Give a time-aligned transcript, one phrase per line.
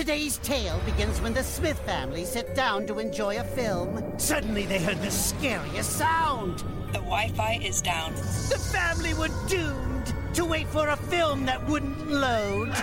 [0.00, 4.02] Today's tale begins when the Smith family sit down to enjoy a film.
[4.18, 6.60] Suddenly they heard the scariest sound.
[6.94, 8.14] The Wi Fi is down.
[8.14, 12.74] The family were doomed to wait for a film that wouldn't load.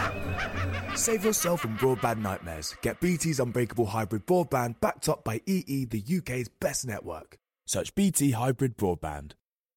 [0.96, 2.76] Save yourself from broadband nightmares.
[2.84, 7.40] Get BT's unbreakable hybrid broadband backed up by EE, the UK's best network.
[7.66, 9.32] Search BT Hybrid Broadband.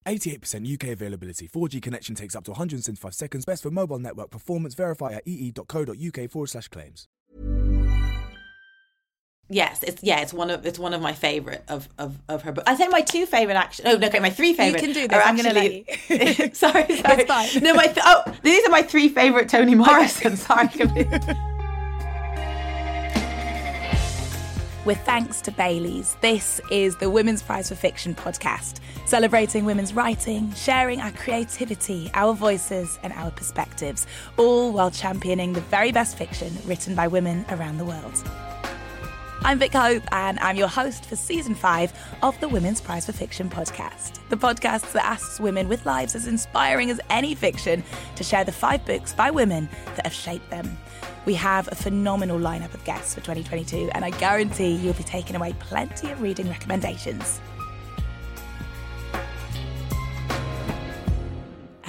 [0.06, 1.48] 88% UK availability.
[1.48, 3.46] 4G connection takes up to 175 seconds.
[3.46, 4.74] Best for mobile network performance.
[4.74, 7.08] Verify at ee.co.uk forward slash claims.
[9.52, 12.52] Yes, it's yeah, it's one of it's one of my favorite of of, of her
[12.52, 12.70] books.
[12.70, 13.84] I say my two favorite action.
[13.88, 14.80] Oh, no, okay, my three favorite.
[14.80, 16.50] You can do this, I'm gonna actually, let you.
[16.54, 17.22] sorry, sorry.
[17.22, 17.62] It's fine.
[17.64, 20.36] No, my th- oh, these are my three favorite Toni Morrison.
[20.36, 20.68] Sorry.
[24.86, 30.50] With thanks to Baileys, this is the Women's Prize for Fiction podcast, celebrating women's writing,
[30.54, 34.06] sharing our creativity, our voices, and our perspectives,
[34.38, 38.24] all while championing the very best fiction written by women around the world.
[39.42, 43.12] I'm Vick Hope, and I'm your host for season five of the Women's Prize for
[43.12, 44.18] Fiction podcast.
[44.30, 47.84] The podcast that asks women with lives as inspiring as any fiction
[48.16, 50.78] to share the five books by women that have shaped them.
[51.26, 55.36] We have a phenomenal lineup of guests for 2022, and I guarantee you'll be taking
[55.36, 57.40] away plenty of reading recommendations.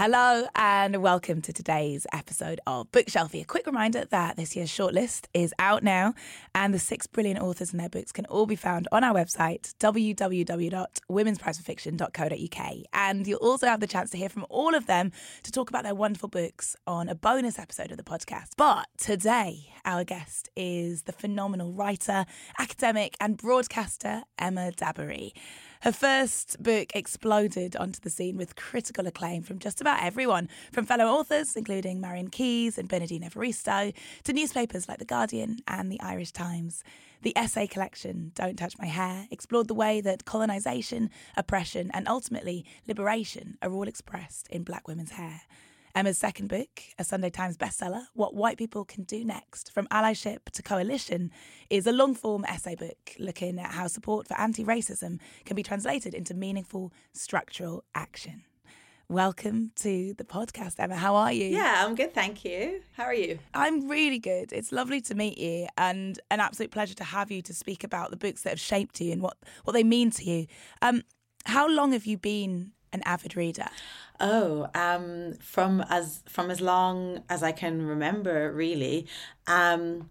[0.03, 3.43] Hello and welcome to today's episode of Bookshelfie.
[3.43, 6.15] A quick reminder that this year's shortlist is out now
[6.55, 9.75] and the six brilliant authors and their books can all be found on our website
[9.75, 15.11] www.womensprizeforfiction.co.uk and you'll also have the chance to hear from all of them
[15.43, 18.53] to talk about their wonderful books on a bonus episode of the podcast.
[18.57, 22.25] But today our guest is the phenomenal writer,
[22.57, 25.33] academic and broadcaster Emma Dabiri.
[25.81, 30.85] Her first book exploded onto the scene with critical acclaim from just about everyone, from
[30.85, 33.91] fellow authors, including Marian Keyes and Bernardine Evaristo,
[34.23, 36.83] to newspapers like The Guardian and The Irish Times.
[37.23, 42.63] The essay collection, Don't Touch My Hair, explored the way that colonisation, oppression, and ultimately
[42.87, 45.41] liberation are all expressed in black women's hair.
[45.93, 50.49] Emma's second book, a Sunday Times bestseller, What White People Can Do Next From Allyship
[50.53, 51.31] to Coalition,
[51.69, 55.63] is a long form essay book looking at how support for anti racism can be
[55.63, 58.43] translated into meaningful structural action.
[59.09, 60.95] Welcome to the podcast, Emma.
[60.95, 61.47] How are you?
[61.47, 62.81] yeah, I'm good, thank you.
[62.93, 63.39] How are you?
[63.53, 64.53] I'm really good.
[64.53, 68.11] It's lovely to meet you and an absolute pleasure to have you to speak about
[68.11, 69.35] the books that have shaped you and what,
[69.65, 70.47] what they mean to you.
[70.81, 71.03] Um,
[71.43, 73.67] how long have you been an avid reader?
[74.19, 79.07] Oh, um, from as from as long as I can remember, really.
[79.47, 80.09] Um,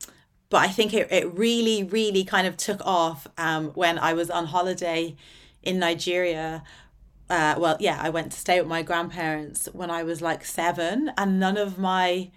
[0.49, 4.31] but I think it, it really, really kind of took off um, when I was
[4.31, 5.15] on holiday
[5.63, 6.65] in Nigeria.
[7.29, 11.13] Uh, well, yeah, I went to stay with my grandparents when I was like seven,
[11.17, 12.31] and none of my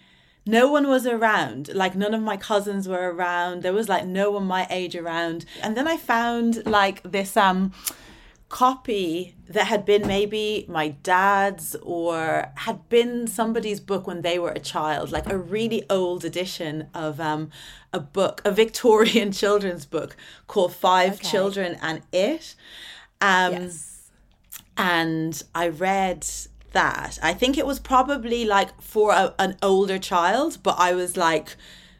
[0.45, 4.31] no one was around like none of my cousins were around there was like no
[4.31, 7.71] one my age around and then i found like this um
[8.53, 14.51] copy that had been maybe my dad's or had been somebody's book when they were
[14.51, 17.49] a child, like a really old edition of um,
[17.91, 20.15] a book, a Victorian children's book
[20.45, 21.29] called Five Okay.
[21.29, 22.53] Children and It.
[23.21, 24.11] Um, yes.
[24.77, 26.23] and I read
[26.73, 27.17] that.
[27.23, 31.55] I think it was probably like for a, an older child, but I was like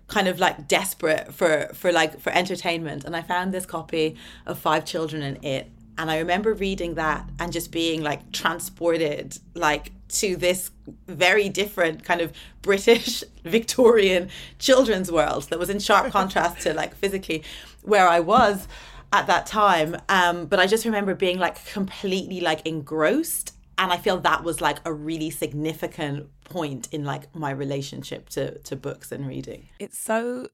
[0.06, 4.16] kind of like desperate for for like for entertainment and I found this copy
[4.46, 9.38] of Five Children and It and I remember reading that and just being like transported
[9.54, 10.72] like to this
[11.08, 16.96] very different kind of British Victorian children's world that was in sharp contrast to like
[16.96, 17.44] physically
[17.81, 18.68] where I was
[19.12, 19.98] at that time.
[20.09, 23.54] Um, but I just remember being like completely like engrossed.
[23.78, 28.60] And I feel that was like a really significant point in like my relationship to,
[28.60, 29.70] to books and reading.
[29.80, 30.50] It's so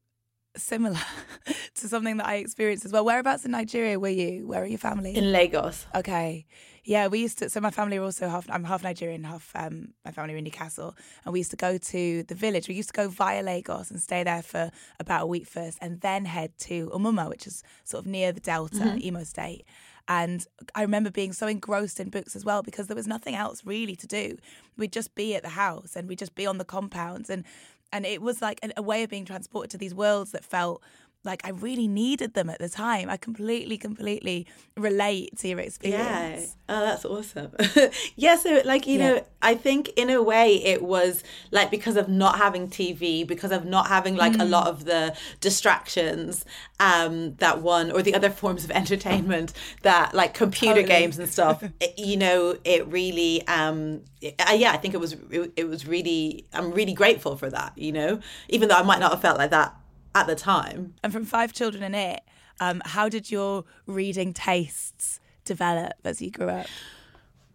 [0.55, 0.99] similar
[1.75, 3.05] to something that I experienced as well.
[3.05, 4.47] Whereabouts in Nigeria were you?
[4.47, 5.15] Where are your family?
[5.15, 5.85] In Lagos.
[5.95, 6.45] Okay.
[6.83, 7.49] Yeah, we used to.
[7.49, 8.49] So my family are also half.
[8.49, 11.77] I'm half Nigerian, half um, my family are in Newcastle, and we used to go
[11.77, 12.67] to the village.
[12.67, 16.01] We used to go via Lagos and stay there for about a week first, and
[16.01, 19.65] then head to Umuma, which is sort of near the Delta, Imo State.
[20.07, 23.63] And I remember being so engrossed in books as well because there was nothing else
[23.63, 24.37] really to do.
[24.75, 27.43] We'd just be at the house and we'd just be on the compounds, and
[27.91, 30.81] and it was like a, a way of being transported to these worlds that felt
[31.25, 33.09] like I really needed them at the time.
[33.09, 35.65] I completely, completely relate to your Yeah.
[35.65, 36.55] experience.
[36.69, 37.51] Oh, that's awesome.
[38.15, 38.37] yeah.
[38.37, 39.09] So, like, you Yeah.
[39.15, 43.51] know, I think in a way it was like because of not having TV, because
[43.51, 46.45] of not having like a lot of the distractions
[46.79, 49.51] um, that one or the other forms of entertainment
[49.81, 50.87] that like computer Totally.
[50.87, 54.99] games and stuff, it- you know, it really, um, it- uh, yeah, I think it
[55.01, 58.83] was, it, it was really, I'm really grateful for that, you know, even though I
[58.83, 59.75] might not have felt like that
[60.15, 60.95] at the time.
[61.03, 62.21] And from Five Children in It,
[62.59, 66.67] um, how did your reading tastes develop as you grew up?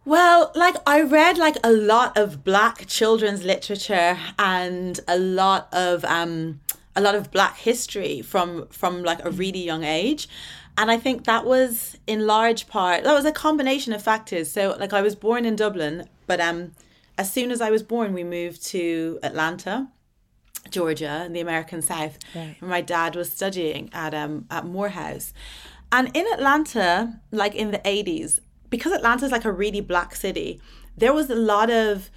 [0.03, 6.05] Well, like I read like a lot of black children's literature and a lot of
[6.05, 6.61] um
[6.95, 10.29] a lot of black history from from like a really young age.
[10.77, 14.51] And I think that was in large part that was a combination of factors.
[14.51, 16.73] So like I was born in Dublin, but um
[17.17, 19.87] as soon as I was born we moved to Atlanta.
[20.69, 22.55] Georgia in the American South, Right.
[22.59, 25.33] where my dad was studying at um at Morehouse,
[25.91, 28.39] and in Atlanta, like in the eighties,
[28.69, 30.59] because Atlanta is like a really black city,
[30.97, 32.09] there was a lot of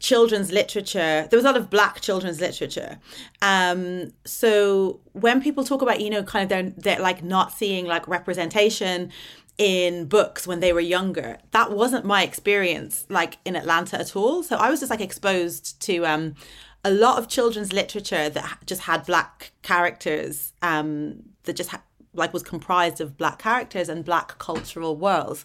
[0.00, 1.26] children's literature.
[1.30, 2.98] There was a lot of black children's literature.
[3.40, 7.86] Um, so when people talk about, you know, kind of they're they're like not seeing
[7.86, 9.10] like representation
[9.56, 14.42] in books when they were younger, that wasn't my experience like in Atlanta at all.
[14.42, 16.34] So I was just like exposed to um
[16.84, 21.82] a lot of children's literature that just had black characters um that just ha-
[22.12, 25.44] like was comprised of black characters and black cultural worlds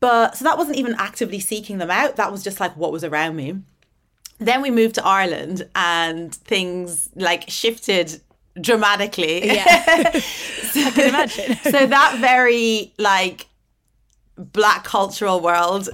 [0.00, 3.04] but so that wasn't even actively seeking them out that was just like what was
[3.04, 3.56] around me
[4.38, 8.20] then we moved to ireland and things like shifted
[8.60, 9.64] dramatically Yeah.
[10.74, 11.56] I can imagine.
[11.62, 13.46] so that very like
[14.36, 15.88] black cultural world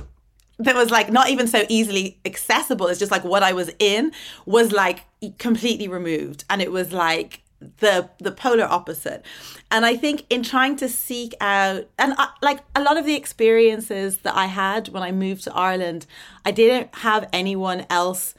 [0.59, 2.87] that was like not even so easily accessible.
[2.89, 4.13] It's just like what i was in
[4.47, 5.05] was like
[5.39, 6.45] completely removed.
[6.51, 7.43] And it was like
[7.79, 9.25] the the polar opposite.
[9.71, 13.15] And i think in trying to seek out and I, like a lot of the
[13.15, 16.07] experiences that i had when i moved to ireland
[16.47, 18.35] i didn't have anyone else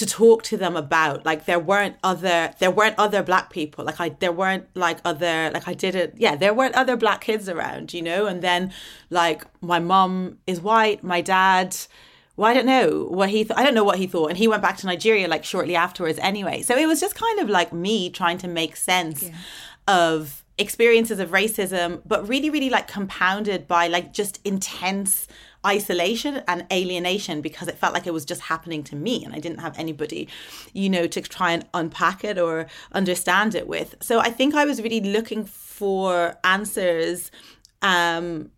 [0.00, 4.00] to talk to them about like there weren't other there weren't other black people like
[4.00, 7.92] i there weren't like other like i didn't yeah there weren't other black kids around
[7.92, 8.72] you know and then
[9.10, 11.76] like my mom is white my dad
[12.36, 13.58] well, I don't know what he thought.
[13.58, 14.28] I don't know what he thought.
[14.28, 16.62] And he went back to Nigeria like shortly afterwards anyway.
[16.62, 19.28] So it was just kind of like me trying to make sense
[19.86, 25.28] of experiences of racism, but really, really like compounded by like just intense
[25.66, 29.38] isolation and alienation because it felt like it was just happening to me and I
[29.38, 30.28] didn't have anybody,
[30.72, 33.94] you know, to try and unpack it or understand it with.
[34.00, 37.30] So I think I was really looking for answers
[37.82, 38.50] um,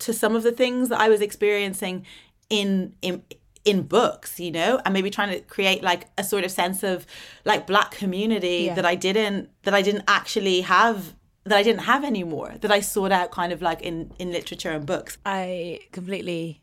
[0.00, 2.04] to some of the things that I was experiencing
[2.50, 3.22] in in
[3.64, 7.06] in books you know and maybe trying to create like a sort of sense of
[7.46, 8.74] like black community Yeah.
[8.74, 11.14] that i didn't that i didn't actually have
[11.44, 14.70] that i didn't have anymore that i sought out kind of like in in literature
[14.70, 16.60] and books I completely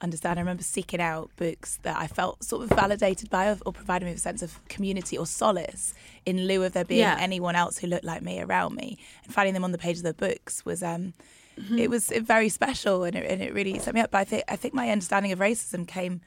[0.00, 0.36] understand.
[0.36, 4.04] I remember seeking out books that I felt sort of validated by or, or provided
[4.04, 5.94] me with a sense of community or solace
[6.26, 7.16] in lieu of there being Yeah.
[7.20, 8.98] anyone else who looked like me around me.
[9.24, 11.14] And finding them on the page of the books was um
[11.60, 11.78] Mm-hmm.
[11.78, 14.10] it was very special and it, and it really set me up.
[14.10, 16.20] But I think I think my understanding of racism came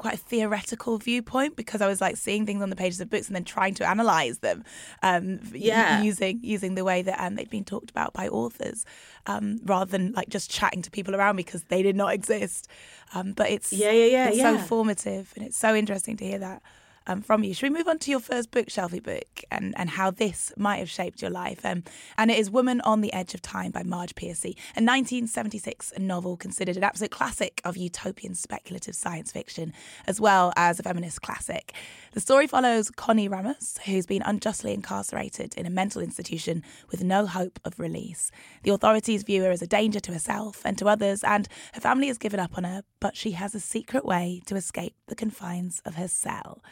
[0.00, 3.26] quite a theoretical viewpoint because I was like seeing things on the pages of books
[3.28, 4.64] and then trying to analyze them,
[5.02, 6.02] um, Yeah.
[6.02, 8.84] using using the way that um, they'd been talked about by authors,
[9.26, 12.66] um, rather than like just chatting to people around me because they did not exist.
[13.14, 16.38] Um, but it's Yeah, yeah, yeah, it's so formative and it's so interesting to hear
[16.38, 16.62] that
[17.06, 17.54] um, from you.
[17.54, 20.76] Should we move on to your first book, Shelfie Book, and, and how this might
[20.76, 21.64] have shaped your life?
[21.64, 21.84] Um,
[22.18, 26.36] and it is Woman on the Edge of Time by Marge Piercy, a 1976 novel
[26.36, 29.72] considered an absolute classic of utopian speculative science fiction,
[30.06, 31.72] as well as a feminist classic.
[32.12, 37.26] The story follows Connie Ramos, who's been unjustly incarcerated in a mental institution with no
[37.26, 38.30] hope of release.
[38.62, 42.08] The authorities view her as a danger to herself and to others, and her family
[42.08, 45.80] has given up on her, but she has a secret way to escape the confines
[45.84, 46.62] of her cell.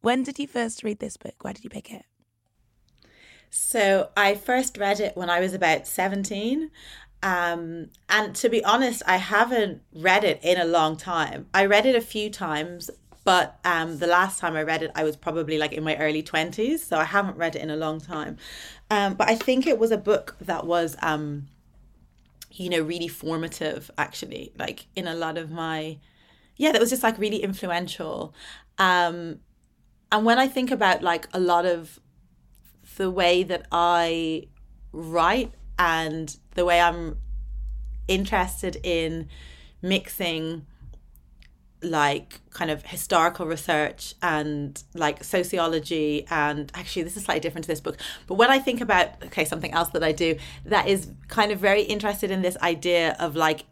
[0.00, 1.34] When did you first read this book?
[1.42, 2.04] Why did you pick it?
[3.50, 6.70] So I first read it when I was about 17.
[7.22, 11.46] Um, and to be honest, I haven't read it in a long time.
[11.54, 12.90] I read it a few times,
[13.24, 16.22] but um, the last time I read it, I was probably like in my early
[16.22, 16.80] 20s.
[16.80, 18.36] So I haven't read it in a long time.
[18.90, 21.48] Um, but I think it was a book that was, um,
[22.52, 25.98] you know, really formative, actually, like in a lot of my,
[26.56, 28.34] yeah, that was just like really influential.
[28.78, 29.40] Um,
[30.12, 31.98] and when I think about like a lot of
[32.96, 34.48] the way that I
[34.92, 37.18] write and the way I'm
[38.08, 39.28] interested in
[39.82, 40.66] mixing
[41.82, 47.68] like kind of historical research and like sociology and actually this is slightly different to
[47.68, 51.10] this book but when i think about okay something else that i do that is
[51.28, 53.66] kind of very interested in this idea of like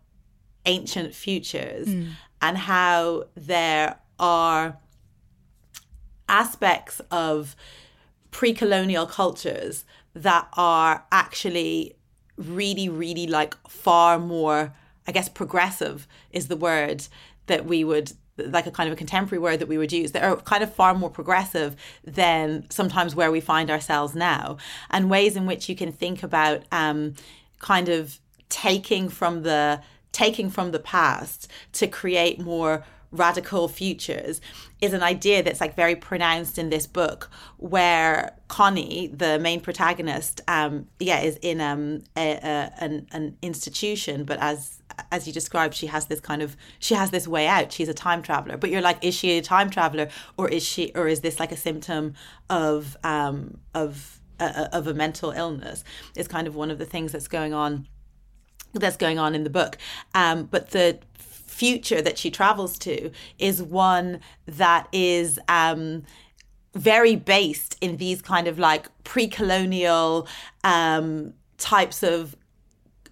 [0.66, 2.10] ancient futures mm.
[2.42, 4.76] and how there are
[6.28, 7.56] aspects of
[8.30, 11.94] pre-colonial cultures that are actually
[12.36, 14.74] really really like far more
[15.06, 17.06] i guess progressive is the word
[17.46, 20.24] that we would like a kind of a contemporary word that we would use that
[20.24, 24.56] are kind of far more progressive than sometimes where we find ourselves now.
[24.90, 27.14] And ways in which you can think about um,
[27.60, 29.80] kind of taking from the
[30.12, 34.40] taking from the past to create more radical futures
[34.80, 40.40] is an idea that's like very pronounced in this book where connie the main protagonist
[40.48, 45.74] um yeah is in um a, a, an, an institution but as as you described
[45.74, 47.72] she has this kind of she has this way out.
[47.72, 48.56] She's a time traveler.
[48.56, 51.52] But you're like is she a time traveler or is she or is this like
[51.52, 52.14] a symptom
[52.50, 55.84] of um of uh, of a mental illness?
[56.16, 57.86] Is kind of one of the things that's going on
[58.72, 59.78] that's going on in the book.
[60.14, 60.98] Um but the
[61.54, 66.02] future that she travels to is one that is um,
[66.74, 70.26] very based in these kind of like pre-colonial
[70.64, 72.36] um, types of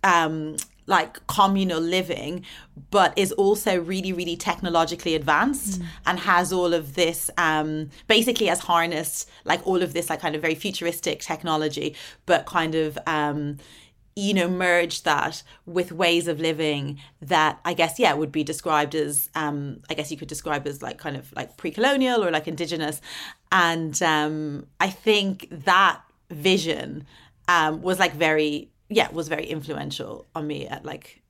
[0.03, 0.57] um,
[0.87, 2.45] like communal living,
[2.91, 5.87] but is also really, really technologically advanced mm.
[6.07, 10.35] and has all of this, um, basically has harnessed like all of this like kind
[10.35, 11.95] of very futuristic technology,
[12.27, 13.59] but kind of um,
[14.15, 18.95] you know merge that with ways of living that i guess yeah would be described
[18.95, 22.47] as um i guess you could describe as like kind of like pre-colonial or like
[22.47, 23.01] indigenous.
[23.51, 26.01] And um i think that
[26.31, 27.07] vision
[27.49, 31.23] um was like very yeah was very influential on me at like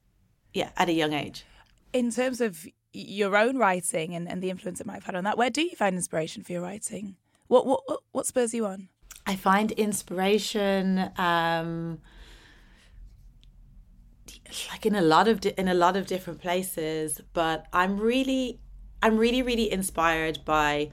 [0.52, 1.44] yeah at a young age.
[1.92, 5.24] In terms of your own writing and, and the influence it might have had on
[5.24, 7.16] that where do you find inspiration for your writing?
[7.46, 7.80] What what
[8.12, 8.88] what spurs you on?
[9.24, 12.00] I find inspiration um
[14.70, 18.60] like in a lot of di- in a lot of different places but i'm really
[19.02, 20.90] i'm really really inspired by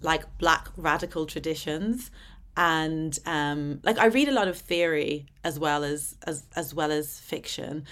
[0.00, 2.10] like black radical traditions
[2.56, 6.92] and um like i read a lot of theory as well as as as well
[6.92, 7.84] as fiction.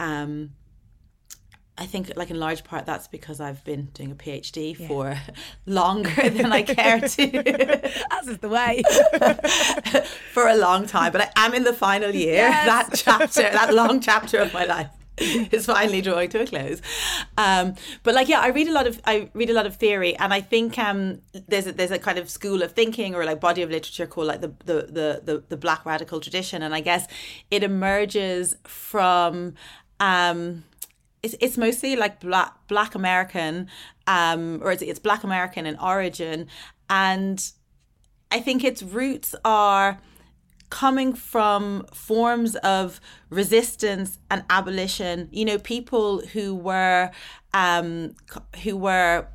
[0.00, 0.50] Um
[1.76, 4.86] I think, like in large part, that's because I've been doing a PhD yeah.
[4.86, 5.18] for
[5.66, 8.02] longer than I care to.
[8.12, 8.82] As is the way.
[10.32, 12.34] for a long time, but I am in the final year.
[12.34, 12.66] Yes.
[12.66, 14.88] That chapter, that long chapter of my life,
[15.18, 16.80] is finally drawing to a close.
[17.36, 20.16] Um, but like, yeah, I read a lot of I read a lot of theory,
[20.16, 23.40] and I think um, there's a, there's a kind of school of thinking or like
[23.40, 26.80] body of literature called like the the the the, the Black radical tradition, and I
[26.80, 27.06] guess
[27.50, 29.54] it emerges from.
[30.00, 30.64] Um,
[31.24, 33.68] it's, it's mostly like black black American,
[34.06, 36.48] um, or it's, it's black American in origin,
[36.90, 37.50] and
[38.30, 40.00] I think its roots are
[40.68, 43.00] coming from forms of
[43.30, 45.28] resistance and abolition.
[45.32, 47.10] You know, people who were
[47.54, 48.14] um,
[48.62, 49.28] who were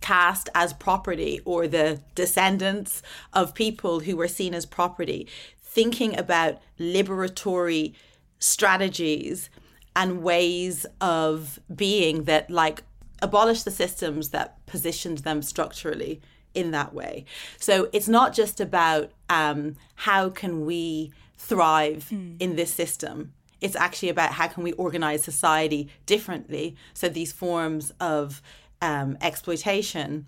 [0.00, 3.00] cast as property or the descendants
[3.32, 5.28] of people who were seen as property,
[5.62, 7.94] thinking about liberatory
[8.38, 9.48] strategies
[9.96, 12.82] and ways of being that like
[13.22, 16.20] abolish the systems that positioned them structurally
[16.54, 17.24] in that way.
[17.58, 22.36] So it's not just about um, how can we thrive mm.
[22.40, 23.32] in this system.
[23.60, 26.76] It's actually about how can we organize society differently.
[26.92, 28.42] So these forms of
[28.82, 30.26] um, exploitation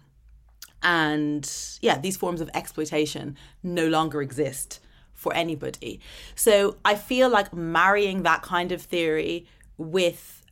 [0.82, 4.80] and yeah, these forms of exploitation no longer exist
[5.12, 6.00] for anybody.
[6.34, 9.46] So I feel like marrying that kind of theory
[9.78, 10.42] with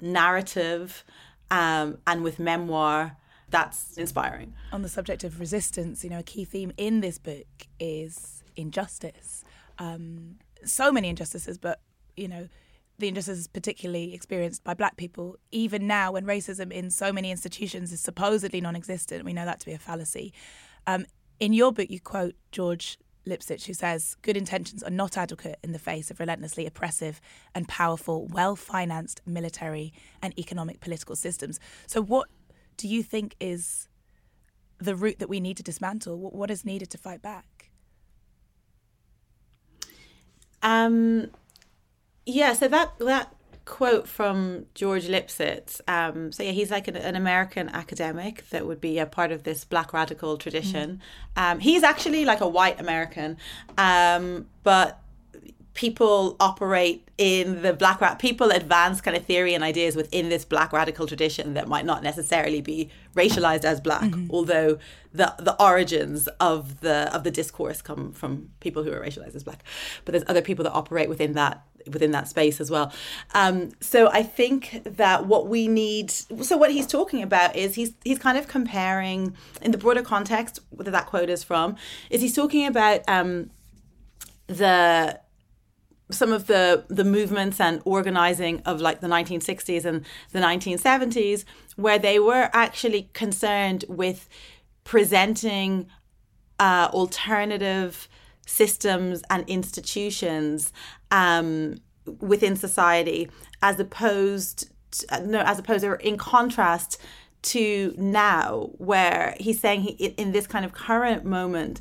[0.00, 1.04] narrative
[1.50, 3.16] um, and with memoir
[3.52, 4.54] that's inspiring.
[4.72, 7.46] On the subject of resistance, you know, a key theme in this book
[7.78, 9.44] is injustice.
[9.78, 11.80] Um, so many injustices, but
[12.16, 12.48] you know,
[12.98, 17.92] the injustices particularly experienced by black people, even now when racism in so many institutions
[17.92, 20.32] is supposedly non existent, we know that to be a fallacy.
[20.86, 21.04] Um,
[21.38, 25.72] in your book, you quote George Lipsitz, who says good intentions are not adequate in
[25.72, 27.20] the face of relentlessly oppressive
[27.54, 31.60] and powerful, well financed military and economic political systems.
[31.86, 32.28] So, what
[32.76, 33.88] do you think is
[34.78, 36.18] the route that we need to dismantle?
[36.18, 37.70] What is needed to fight back?
[40.62, 41.30] Um,
[42.24, 45.80] yeah, so that that quote from George Lipsitz.
[45.86, 49.44] Um, so yeah, he's like an, an, American academic that would be a part of
[49.44, 51.00] this Black radical tradition.
[51.36, 51.52] Mm.
[51.52, 53.36] Um, he's actually like a white American,
[53.78, 55.01] um, but
[55.74, 60.44] people operate in the black rat people advance kind of theory and ideas within this
[60.44, 64.30] black radical tradition that might not necessarily be racialized as black mm-hmm.
[64.30, 64.78] although
[65.12, 69.44] the the origins of the of the discourse come from people who are racialized as
[69.44, 69.62] black
[70.04, 72.92] but there's other people that operate within that within that space as well
[73.34, 77.92] um, so i think that what we need so what he's talking about is he's
[78.04, 81.76] he's kind of comparing in the broader context that that quote is from
[82.10, 83.50] is he's talking about um,
[84.46, 85.18] the
[86.12, 91.44] some of the the movements and organizing of like the 1960s and the 1970s
[91.76, 94.28] where they were actually concerned with
[94.84, 95.86] presenting
[96.58, 98.08] uh, alternative
[98.46, 100.72] systems and institutions
[101.10, 101.76] um,
[102.20, 103.28] within society
[103.62, 107.00] as opposed to, no as opposed or in contrast
[107.42, 111.80] to now where he's saying he, in this kind of current moment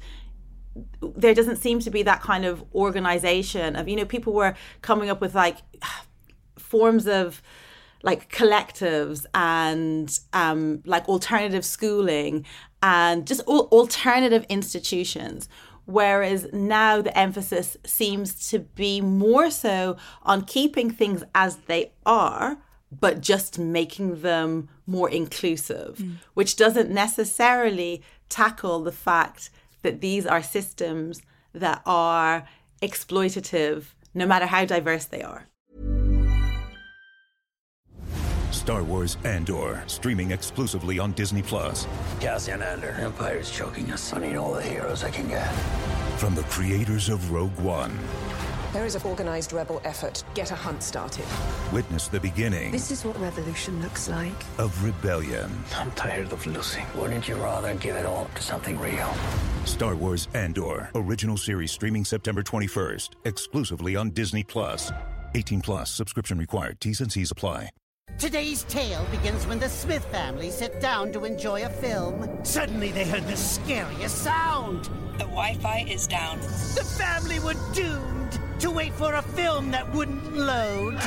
[1.01, 5.09] there doesn't seem to be that kind of organization of you know people were coming
[5.09, 5.57] up with like
[6.57, 7.41] forms of
[8.03, 12.45] like collectives and um, like alternative schooling
[12.81, 15.47] and just all alternative institutions
[15.85, 22.57] whereas now the emphasis seems to be more so on keeping things as they are
[22.91, 26.15] but just making them more inclusive mm.
[26.33, 29.49] which doesn't necessarily tackle the fact
[29.81, 31.21] that these are systems
[31.53, 32.47] that are
[32.81, 35.47] exploitative no matter how diverse they are.
[38.51, 41.87] Star Wars Andor, streaming exclusively on Disney Plus.
[42.19, 44.13] Cassian Andor, Empire's choking us.
[44.13, 45.51] I need all the heroes I can get.
[46.17, 47.97] From the creators of Rogue One.
[48.73, 50.23] There is an organized rebel effort.
[50.33, 51.25] Get a hunt started.
[51.73, 52.71] Witness the beginning.
[52.71, 54.31] This is what revolution looks like.
[54.57, 55.51] Of rebellion.
[55.75, 56.85] I'm tired of losing.
[56.95, 59.13] Wouldn't you rather give it all to something real?
[59.65, 60.89] Star Wars Andor.
[60.95, 63.09] Original series streaming September 21st.
[63.25, 64.89] Exclusively on Disney Plus.
[65.35, 66.79] 18 plus subscription required.
[66.79, 67.69] T's and C's apply.
[68.21, 72.29] Today's tale begins when the Smith family sit down to enjoy a film.
[72.45, 74.85] Suddenly they heard the scariest sound.
[75.13, 76.39] The Wi Fi is down.
[76.39, 80.99] The family were doomed to wait for a film that wouldn't load.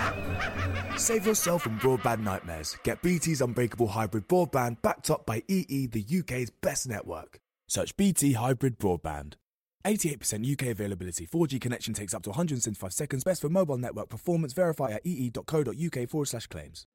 [0.97, 2.77] Save yourself from broadband nightmares.
[2.83, 7.39] Get BT's unbreakable hybrid broadband backed up by EE, the UK's best network.
[7.69, 9.35] Search BT Hybrid Broadband.
[9.85, 11.29] 88% UK availability.
[11.29, 13.23] 4G connection takes up to 175 seconds.
[13.23, 14.53] Best for mobile network performance.
[14.53, 16.87] Verify at ee.co.uk forward slash claims.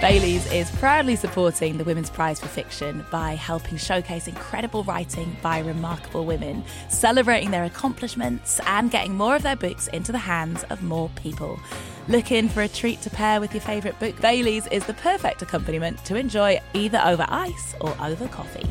[0.00, 5.58] Baileys is proudly supporting the Women's Prize for Fiction by helping showcase incredible writing by
[5.58, 10.82] remarkable women, celebrating their accomplishments and getting more of their books into the hands of
[10.82, 11.60] more people.
[12.08, 14.18] Looking for a treat to pair with your favourite book?
[14.22, 18.66] Baileys is the perfect accompaniment to enjoy either over ice or over coffee.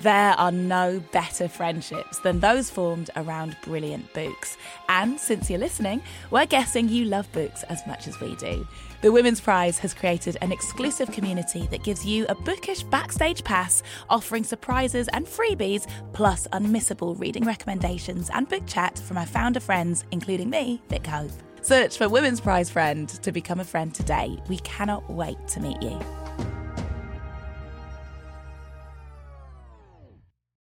[0.00, 4.56] There are no better friendships than those formed around brilliant books.
[4.88, 8.66] And since you're listening, we're guessing you love books as much as we do.
[9.02, 13.82] The Women's Prize has created an exclusive community that gives you a bookish backstage pass,
[14.08, 20.06] offering surprises and freebies, plus unmissable reading recommendations and book chat from our founder friends,
[20.12, 21.30] including me, Vick Hope.
[21.60, 24.38] Search for Women's Prize Friend to become a friend today.
[24.48, 26.00] We cannot wait to meet you.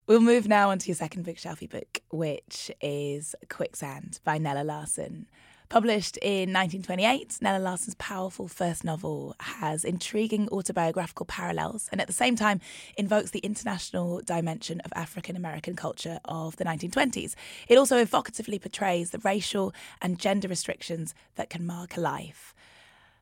[0.07, 5.25] We'll move now on to your second bookshelfie book, which is Quicksand by Nella Larsen.
[5.67, 12.13] Published in 1928, Nella Larsen's powerful first novel has intriguing autobiographical parallels and at the
[12.13, 12.61] same time
[12.99, 17.33] invokes the international dimension of African American culture of the 1920s.
[17.67, 22.53] It also evocatively portrays the racial and gender restrictions that can mark a life.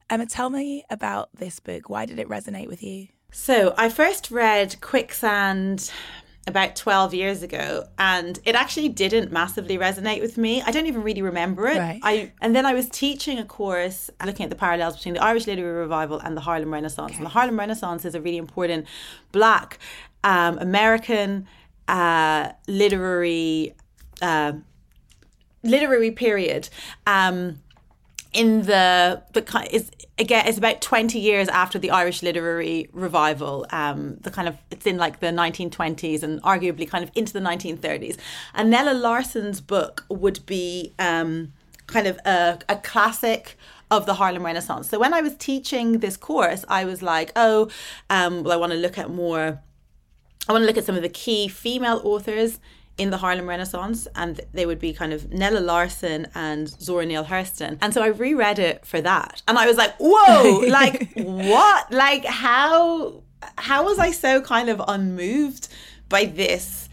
[0.09, 1.87] Emma, tell me about this book.
[1.87, 3.07] Why did it resonate with you?
[3.31, 5.91] So, I first read Quicksand
[6.45, 11.01] about 12 years ago and it actually didn't massively resonate with me i don't even
[11.01, 11.99] really remember it right.
[12.03, 15.47] i and then i was teaching a course looking at the parallels between the irish
[15.47, 17.17] literary revival and the harlem renaissance okay.
[17.17, 18.85] and the harlem renaissance is a really important
[19.31, 19.79] black
[20.25, 21.47] um, american
[21.87, 23.73] uh, literary
[24.21, 24.51] uh,
[25.63, 26.67] literary period
[27.07, 27.59] um,
[28.33, 34.17] in the the is again it's about 20 years after the Irish literary revival um
[34.21, 38.17] the kind of it's in like the 1920s and arguably kind of into the 1930s
[38.53, 41.53] and Nella Larsen's book would be um
[41.87, 43.57] kind of a, a classic
[43.91, 44.89] of the Harlem Renaissance.
[44.89, 47.69] So when I was teaching this course, I was like, oh,
[48.09, 49.61] um, well, I want to look at more.
[50.47, 52.59] I want to look at some of the key female authors
[52.97, 57.25] in the Harlem Renaissance, and they would be kind of Nella Larsen and Zora Neale
[57.25, 57.77] Hurston.
[57.81, 60.59] And so I reread it for that, and I was like, "Whoa!
[60.67, 61.91] like what?
[61.91, 63.23] Like how?
[63.57, 65.69] How was I so kind of unmoved
[66.09, 66.89] by this?"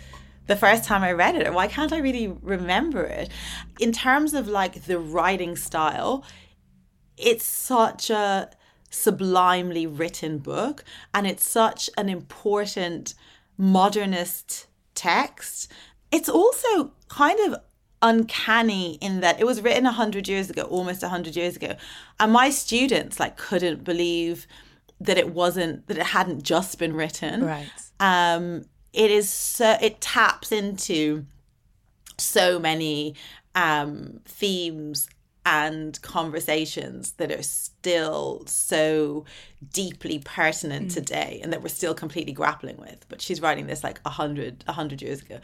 [0.46, 3.28] The first time I read it, why can't I really remember it?
[3.78, 6.24] In terms of like the writing style,
[7.16, 8.50] it's such a
[8.90, 10.82] sublimely written book,
[11.14, 13.14] and it's such an important
[13.56, 15.70] modernist text
[16.10, 17.60] it's also kind of
[18.02, 21.74] uncanny in that it was written 100 years ago almost 100 years ago
[22.18, 24.46] and my students like couldn't believe
[25.00, 27.44] that it wasn't that it hadn't just been written.
[27.44, 27.70] Right.
[27.98, 31.26] Um it is so it taps into
[32.18, 33.14] so many
[33.54, 35.08] um themes
[35.46, 39.24] and conversations that are still so
[39.72, 40.94] deeply pertinent Mm.
[40.94, 43.06] today and that we're still completely grappling with.
[43.08, 45.38] But she's writing this like a hundred a hundred years ago.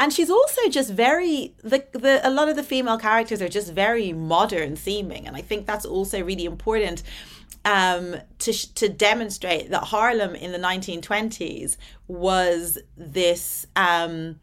[0.00, 3.72] And she's also just very the, the a lot of the female characters are just
[3.72, 5.26] very modern seeming.
[5.26, 7.02] And i think that's also really important
[7.66, 11.76] um, to to demonstrate that Harlem in the 1920s
[12.08, 14.38] was this um,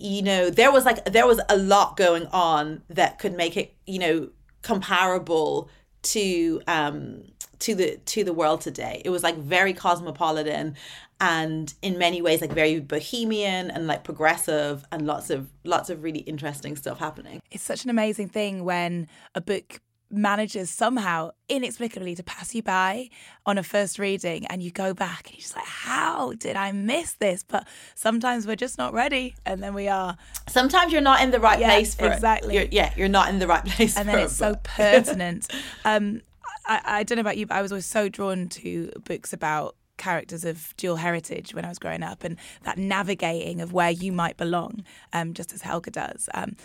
[0.00, 3.74] you know there was like there was a lot going on that could make it
[3.86, 4.28] you know
[4.62, 5.68] comparable
[6.02, 7.22] to um
[7.58, 9.02] to the to the world today.
[9.04, 10.76] It was like very cosmopolitan
[11.20, 16.02] and in many ways like very bohemian and like progressive and lots of lots of
[16.02, 17.40] really interesting stuff happening.
[17.50, 23.08] It's such an amazing thing when a book manages somehow inexplicably to pass you by
[23.46, 26.72] on a first reading and you go back and you're just like, how did I
[26.72, 27.42] miss this?
[27.42, 30.16] But sometimes we're just not ready and then we are.
[30.48, 32.56] sometimes you're not in the right Yeah, place for exactly.
[32.56, 35.48] it You're, yeah you're not in the right place And then it, it's so pertinent.
[35.84, 36.22] um,
[36.66, 39.76] I, I don't know about you, but I was always so drawn to books about
[39.96, 44.12] characters of dual heritage when I was growing up and that navigating of where you
[44.12, 46.28] might belong, um, just as Helga does.
[46.34, 46.56] Um,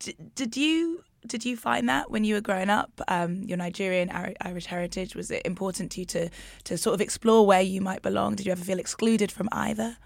[0.00, 4.10] d- did you did you find that when you were growing up, um, your Nigerian
[4.40, 6.30] Irish heritage was it important to you to
[6.64, 8.34] to sort of explore where you might belong?
[8.34, 9.96] Did you ever feel excluded from either?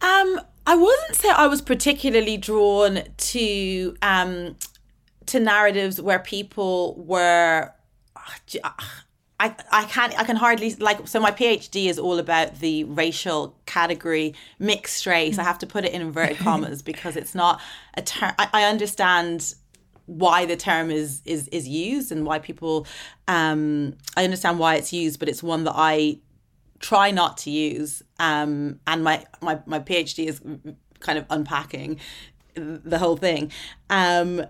[0.00, 4.56] Um, I wouldn't say I was particularly drawn to um
[5.26, 7.72] to narratives where people were.
[9.38, 13.54] I, I can't I can hardly like so my PhD is all about the racial
[13.66, 17.60] category mixed race I have to put it in inverted commas because it's not
[17.94, 19.54] a term I, I understand
[20.06, 22.86] why the term is is is used and why people
[23.28, 26.18] um I understand why it's used but it's one that I
[26.78, 30.40] try not to use um and my my my phd is
[31.00, 31.98] kind of unpacking
[32.54, 33.50] the whole thing.
[33.90, 34.44] Um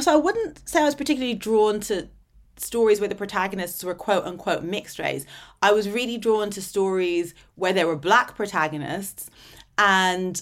[0.00, 2.08] so i wouldn't say i was particularly drawn to
[2.56, 5.26] stories where the protagonists were quote unquote mixed race.
[5.60, 9.30] I was really drawn to stories where there were black protagonists
[9.78, 10.40] and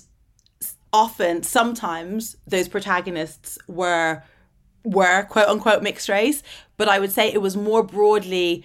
[0.93, 4.23] often sometimes those protagonists were
[4.83, 6.43] were quote unquote mixed race
[6.77, 8.65] but i would say it was more broadly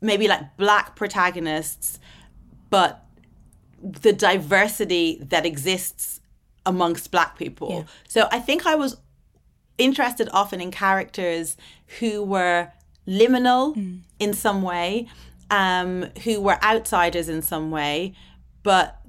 [0.00, 1.98] maybe like black protagonists,
[2.70, 3.04] but
[3.82, 6.20] the diversity that exists
[6.66, 7.70] amongst black people.
[7.70, 7.82] Yeah.
[8.08, 8.96] So I think I was
[9.78, 11.56] interested often in characters
[11.98, 12.70] who were
[13.06, 13.74] liminal
[14.18, 15.08] in some way,
[15.50, 18.14] um, who were outsiders in some way,
[18.62, 19.00] but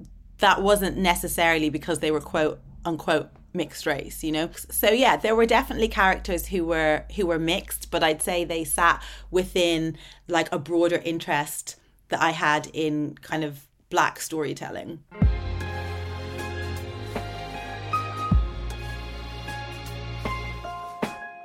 [0.42, 5.36] that wasn't necessarily because they were quote unquote mixed race you know so yeah there
[5.36, 9.00] were definitely characters who were who were mixed but i'd say they sat
[9.30, 11.76] within like a broader interest
[12.08, 14.98] that i had in kind of black storytelling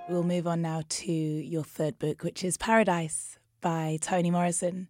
[0.09, 4.87] We'll move on now to your third book, which is Paradise by Toni Morrison.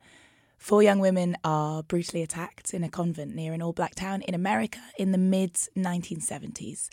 [0.57, 4.33] Four young women are brutally attacked in a convent near an all black town in
[4.33, 6.89] America in the mid 1970s.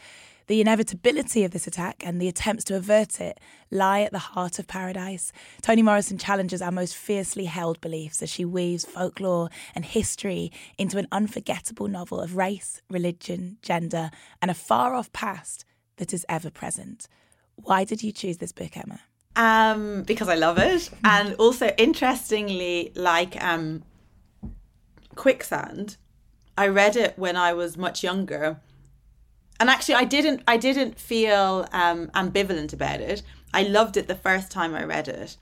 [0.46, 4.58] The inevitability of this attack and the attempts to avert it lie at the heart
[4.58, 5.32] of Paradise.
[5.62, 10.98] Toni Morrison challenges our most fiercely held beliefs as she weaves folklore and history into
[10.98, 14.10] an unforgettable novel of race, religion, gender,
[14.42, 15.64] and a far off past
[15.96, 17.08] that is ever present.
[17.56, 19.00] Why did you choose this book, Emma?
[19.36, 20.90] Um because i love it.
[21.04, 23.82] And also interestingly like um
[25.14, 25.96] quicksand
[26.58, 28.60] i read it when i was much younger.
[29.60, 33.22] And actually i didn't i didn't feel um ambivalent about it.
[33.52, 35.36] I loved it the first time i read it.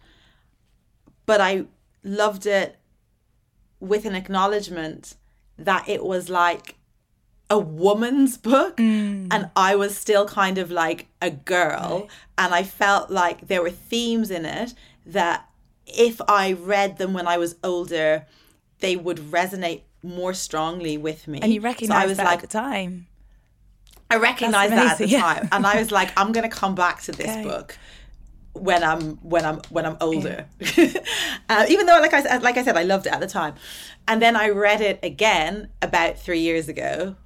[1.26, 1.64] But i
[2.04, 2.78] loved it
[3.80, 5.14] with an acknowledgement
[5.58, 6.76] that it was like
[7.50, 13.10] a woman's book and I was still kind of like a girl and I felt
[13.10, 14.74] like there were themes in it
[15.04, 15.48] that
[15.86, 18.26] if I read them when I was older
[18.80, 22.48] they would resonate more strongly with me And you So I was that like at
[22.50, 23.06] the time.
[24.10, 25.20] I recognized that at the yeah.
[25.20, 27.44] time, and I was like, I'm gonna come back to this Okay.
[27.44, 27.78] book
[28.52, 30.44] when I'm when I'm when I'm older.
[31.48, 33.54] uh, even though, like I said, like I said, I loved it at the time,
[34.06, 37.16] and then I read it again about three years ago,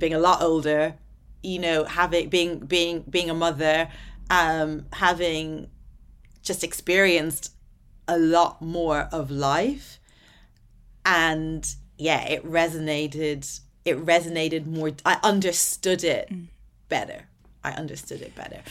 [0.00, 0.96] being a lot older.
[1.42, 3.88] You know, having being being being a mother,
[4.28, 5.68] um, having
[6.42, 7.52] just experienced
[8.08, 10.00] a lot more of life.
[11.04, 11.66] And
[12.00, 16.30] yeah it resonated it resonated more i understood it
[16.88, 17.26] better.
[17.62, 18.62] I understood it better.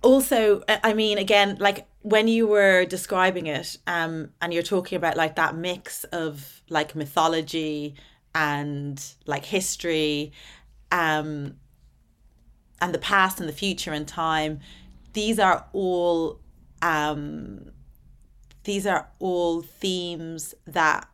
[0.00, 4.96] Also I- i mean again like when you were describing it um and you're talking
[4.96, 7.94] about like that mix of like mythology
[8.34, 10.32] and like history
[10.90, 11.56] um
[12.80, 14.60] and the past and the future and time
[15.12, 16.40] these are all
[16.82, 17.70] um
[18.64, 21.08] these are all themes that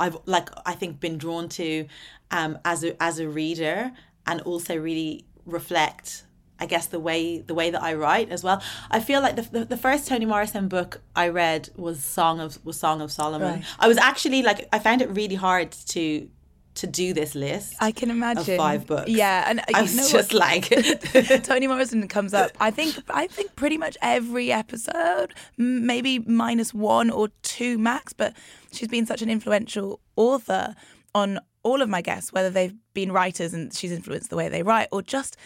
[0.00, 1.86] I've like I think been drawn to
[2.30, 3.92] um as a as a reader
[4.26, 6.24] and also really reflect
[6.58, 8.62] I guess the way the way that I write as well.
[8.90, 12.64] I feel like the, the, the first Toni Morrison book I read was Song of
[12.64, 13.54] was Song of Solomon.
[13.54, 13.64] Right.
[13.78, 16.28] I was actually like I found it really hard to
[16.76, 17.76] to do this list.
[17.80, 19.08] I can imagine of five books.
[19.08, 20.40] Yeah, and uh, I was just what?
[20.40, 20.68] like
[21.44, 22.50] Toni Morrison comes up.
[22.60, 28.12] I think I think pretty much every episode, maybe minus one or two max.
[28.12, 28.34] But
[28.72, 30.74] she's been such an influential author
[31.14, 34.62] on all of my guests, whether they've been writers and she's influenced the way they
[34.62, 35.36] write, or just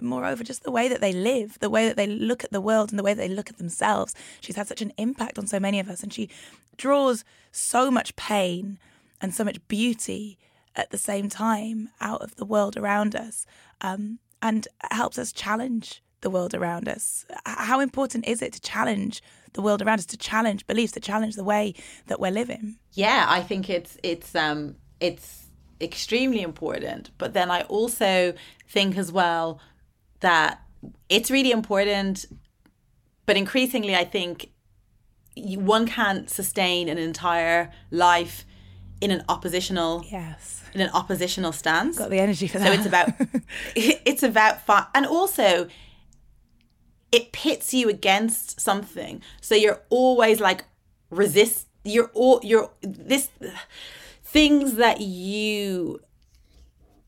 [0.00, 2.90] moreover, just the way that they live, the way that they look at the world,
[2.90, 4.14] and the way that they look at themselves.
[4.40, 6.28] She's had such an impact on so many of us, and she
[6.76, 8.78] draws so much pain
[9.20, 10.38] and so much beauty
[10.76, 13.46] at the same time out of the world around us
[13.80, 17.24] um, and helps us challenge the world around us.
[17.44, 21.34] How important is it to challenge the world around us, to challenge beliefs, to challenge
[21.34, 21.74] the way
[22.06, 22.78] that we're living?
[22.96, 25.46] yeah i think it's it's um it's
[25.80, 28.32] extremely important but then i also
[28.66, 29.60] think as well
[30.20, 30.62] that
[31.08, 32.24] it's really important
[33.26, 34.50] but increasingly i think
[35.36, 38.46] one can't sustain an entire life
[39.00, 40.62] in an oppositional Yes.
[40.74, 42.66] in an oppositional stance Got the energy for that.
[42.66, 43.08] so it's about
[43.76, 45.68] it's about fun and also
[47.12, 50.64] it pits you against something so you're always like
[51.10, 53.28] resist you're all you're this
[54.24, 56.00] things that you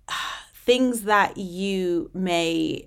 [0.54, 2.86] things that you may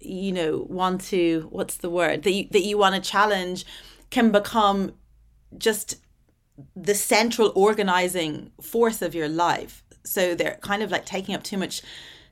[0.00, 3.66] you know want to what's the word that you that you want to challenge
[4.10, 4.92] can become
[5.58, 5.96] just
[6.74, 9.84] the central organizing force of your life.
[10.04, 11.82] So they're kind of like taking up too much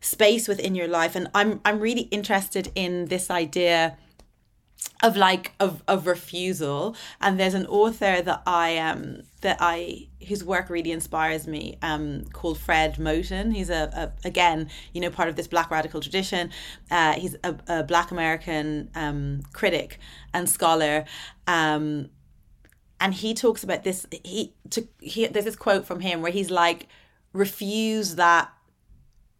[0.01, 1.17] space within your life.
[1.17, 3.97] And i'm i'm really interested in this idea
[5.03, 6.97] of like of, of refusal.
[7.21, 12.25] And there's an author that i um that i whose work really inspires me um
[12.33, 13.55] called fred moten.
[13.55, 16.51] He's a, a again you know part of this black radical tradition.
[16.91, 19.99] Uh he's a, a black american um critic
[20.33, 21.05] and scholar.
[21.47, 22.11] Um
[23.01, 26.51] and he talks about this he to he there's this quote from him where he's
[26.51, 26.89] like
[27.33, 28.51] refuse that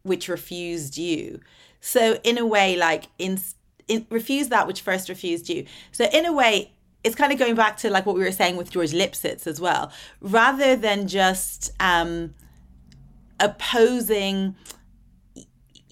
[0.03, 1.41] which refused you.
[1.81, 3.41] So in a way like in,
[3.89, 5.67] in refuse that which first refused you.
[5.93, 8.57] So in a way it's kind of going back to like what we were saying
[8.57, 9.93] with george lipsitz as well.
[10.21, 12.35] Rather than just um
[13.41, 14.55] opposing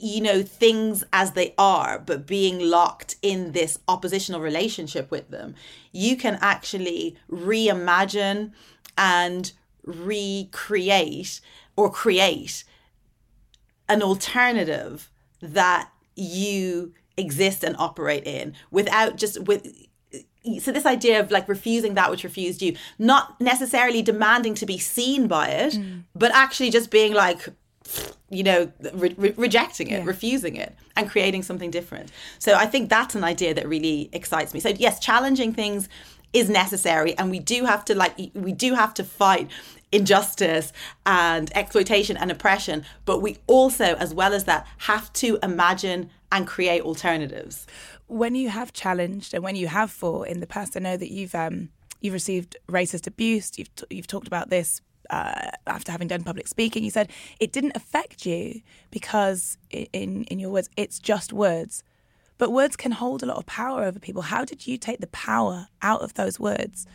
[0.05, 5.55] you know things as they are but being locked in this oppositional relationship with them
[5.93, 8.53] you can actually reimagine
[8.99, 11.41] and recreate
[11.75, 12.65] or create
[13.89, 19.67] an alternative that you exist and operate in without just with
[20.61, 24.77] so this idea of like refusing that which refused you not necessarily demanding to be
[24.77, 26.03] seen by it mm.
[26.15, 27.49] but actually just being like
[28.31, 30.05] you know re- re- rejecting it Yeah.
[30.05, 34.55] refusing it and creating something different so i think that's an idea that really excites
[34.55, 35.89] me so yes challenging things
[36.33, 39.49] is necessary and we do have to like we do have to fight
[39.93, 40.73] injustice
[41.07, 46.47] and exploitation and oppression but we also as well as that have to imagine and
[46.47, 47.67] create alternatives
[48.07, 51.11] when you have challenged and when you have fought in the past, I know that
[51.11, 51.71] you've um,
[52.03, 53.59] you've received racist abuse.
[53.59, 56.85] You've t- you've talked about this uh, after having done public speaking.
[56.85, 61.83] You said it didn't affect you because, in in your words, it's just words.
[62.37, 64.23] But words can hold a lot of power over people.
[64.23, 66.87] How did you take the power out of those words?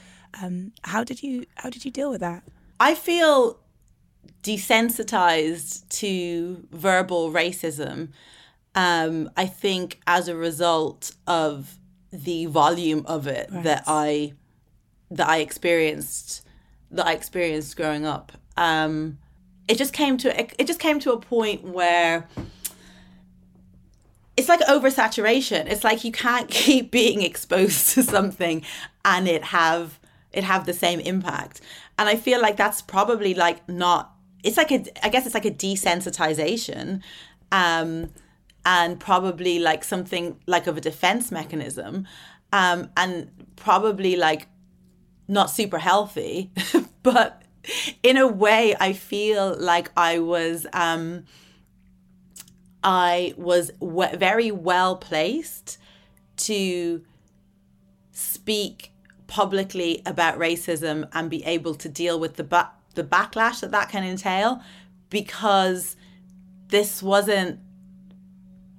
[0.41, 2.43] Um, how did you how did you deal with that?
[2.79, 3.59] I feel
[4.43, 8.09] desensitized to verbal racism.
[8.75, 11.77] Um, I think as a result of
[12.11, 14.33] the volume of it that I
[15.11, 16.45] that I experienced
[16.91, 18.31] that I experienced growing up.
[18.57, 19.17] Um,
[19.67, 22.27] it just came to it just came to a point where
[24.39, 25.69] it's like oversaturation.
[25.69, 28.63] It's like you can't keep being exposed to something
[29.05, 29.99] and it have
[30.31, 31.61] it have the same impact.
[31.97, 35.45] And I feel like that's probably like not it's like a I guess it's like
[35.45, 37.01] a desensitization.
[37.51, 38.11] Um
[38.65, 42.07] and probably like something like of a defense mechanism.
[42.53, 44.47] Um and probably like
[45.29, 46.51] not super healthy,
[47.03, 47.41] but
[48.03, 51.25] in a way I feel like I was um
[52.83, 55.77] I was w- very well placed
[56.37, 57.03] to
[58.11, 58.91] speak
[59.27, 63.89] publicly about racism and be able to deal with the ba- the backlash that that
[63.89, 64.61] can entail
[65.09, 65.95] because
[66.69, 67.59] this wasn't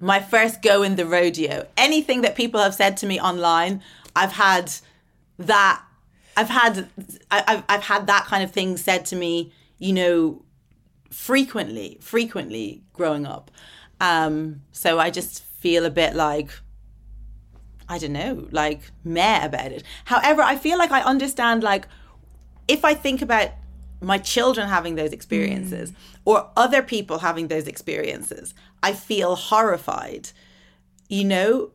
[0.01, 1.67] my first go in the rodeo.
[1.77, 3.83] Anything that people have said to me online,
[4.17, 4.73] I've had
[5.39, 5.83] that.
[6.37, 6.89] I've had
[7.31, 10.43] I- I've I've had that kind of thing said to me, you know,
[11.11, 13.51] frequently, frequently growing up.
[14.01, 16.51] Um, so I just feel a bit like
[17.89, 19.83] I don't know, like meh about it.
[20.05, 21.89] However, I feel like I understand like
[22.69, 23.51] if I think about
[24.01, 25.93] my children having those experiences
[26.25, 30.31] or other people having those experiences, I feel horrified.
[31.09, 31.71] You know?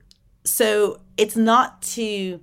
[0.45, 2.39] So it's not to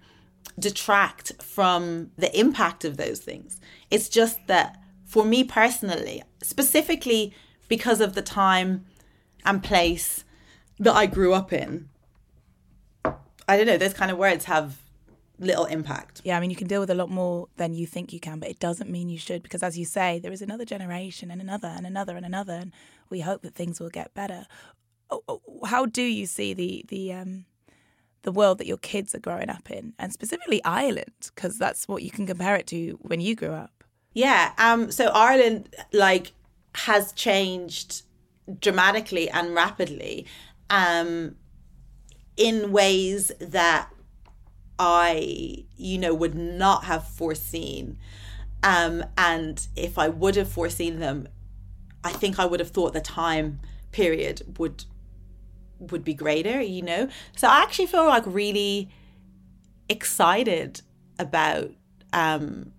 [0.58, 3.60] detract from the impact of those things.
[3.90, 7.34] It's just that for me personally, specifically
[7.68, 8.84] because of the time
[9.44, 10.24] and place
[10.78, 11.88] that I grew up in,
[13.04, 14.78] I don't know, those kind of words have
[15.38, 16.20] little impact.
[16.24, 18.38] Yeah, I mean, you can deal with a lot more than you think you can,
[18.38, 21.40] but it doesn't mean you should because, as you say, there is another generation and
[21.40, 22.72] another and another and another, and
[23.10, 24.46] we hope that things will get better.
[25.10, 27.44] Oh, oh, How do you see the the um,
[28.22, 32.02] the world that your kids are growing up in, and specifically Ireland, because that's what
[32.02, 33.84] you can compare it to when you grew up?
[34.14, 34.52] Yeah.
[34.58, 34.90] Um.
[34.90, 36.32] So Ireland, like,
[36.74, 38.02] has changed
[38.60, 40.26] dramatically and rapidly,
[40.70, 41.36] um,
[42.36, 43.88] in ways that
[44.78, 47.98] I, you know, would not have foreseen.
[48.62, 49.04] Um.
[49.16, 51.28] And if I would have foreseen them,
[52.04, 53.60] I think I would have thought the time
[53.92, 54.84] period would
[55.90, 56.60] would be greater.
[56.60, 57.08] You know.
[57.36, 58.88] So I actually feel like really
[59.88, 60.82] excited
[61.18, 61.70] about
[62.12, 62.72] um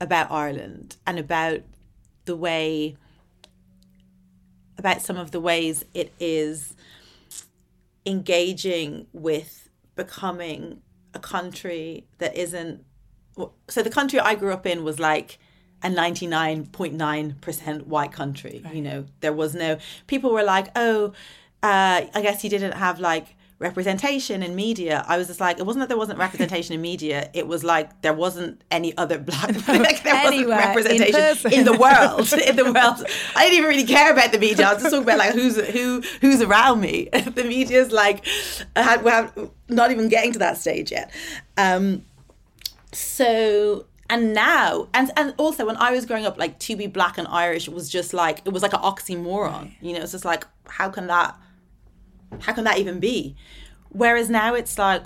[0.00, 1.60] about Ireland and about
[2.24, 2.96] the way
[4.76, 6.74] about some of the ways it is
[8.06, 10.82] engaging with becoming
[11.14, 12.84] a country that isn't
[13.68, 15.38] so the country I grew up in was like
[15.82, 21.12] a 99.9% white country you know there was no people were like oh
[21.64, 25.02] uh, I guess you didn't have like representation in media.
[25.08, 27.30] I was just like, it wasn't that there wasn't representation in media.
[27.32, 31.52] It was like there wasn't any other black like there Anywhere, wasn't in representation person.
[31.54, 32.30] in, the world.
[32.48, 34.66] In the world, I didn't even really care about the media.
[34.66, 37.08] I was just talking about like who's who who's around me.
[37.12, 38.26] the media's like,
[38.76, 41.10] I had, we have not even getting to that stage yet.
[41.56, 42.04] Um,
[42.92, 47.16] so and now and and also when I was growing up, like to be black
[47.16, 49.72] and Irish was just like it was like an oxymoron.
[49.80, 51.38] You know, it's just like how can that
[52.40, 53.36] how can that even be?
[53.90, 55.04] Whereas now it's like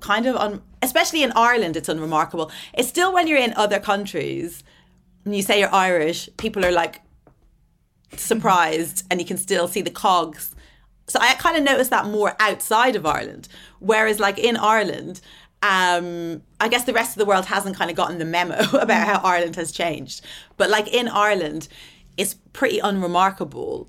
[0.00, 2.50] kind of un, especially in Ireland, it's unremarkable.
[2.74, 4.62] It's still when you're in other countries
[5.24, 7.00] and you say you're Irish, people are like
[8.16, 10.54] surprised and you can still see the cogs.
[11.06, 13.48] So I kind of noticed that more outside of Ireland.
[13.78, 15.20] Whereas like in Ireland,
[15.62, 19.06] um, I guess the rest of the world hasn't kind of gotten the memo about
[19.06, 20.24] how Ireland has changed.
[20.56, 21.68] But like in Ireland,
[22.16, 23.88] it's pretty unremarkable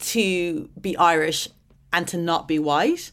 [0.00, 1.48] to be Irish
[1.92, 3.10] and to not be white.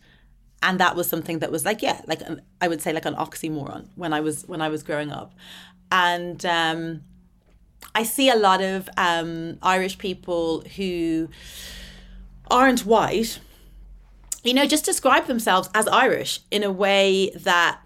[0.64, 3.16] And that was something that was like, yeah, like an, I would say like an
[3.16, 5.34] oxymoron when I was when I was growing up.
[5.92, 7.02] And um,
[7.94, 11.30] I see a lot of um, Irish people who
[12.50, 13.40] aren't white,
[14.44, 17.80] you know, just describe themselves as Irish in a way that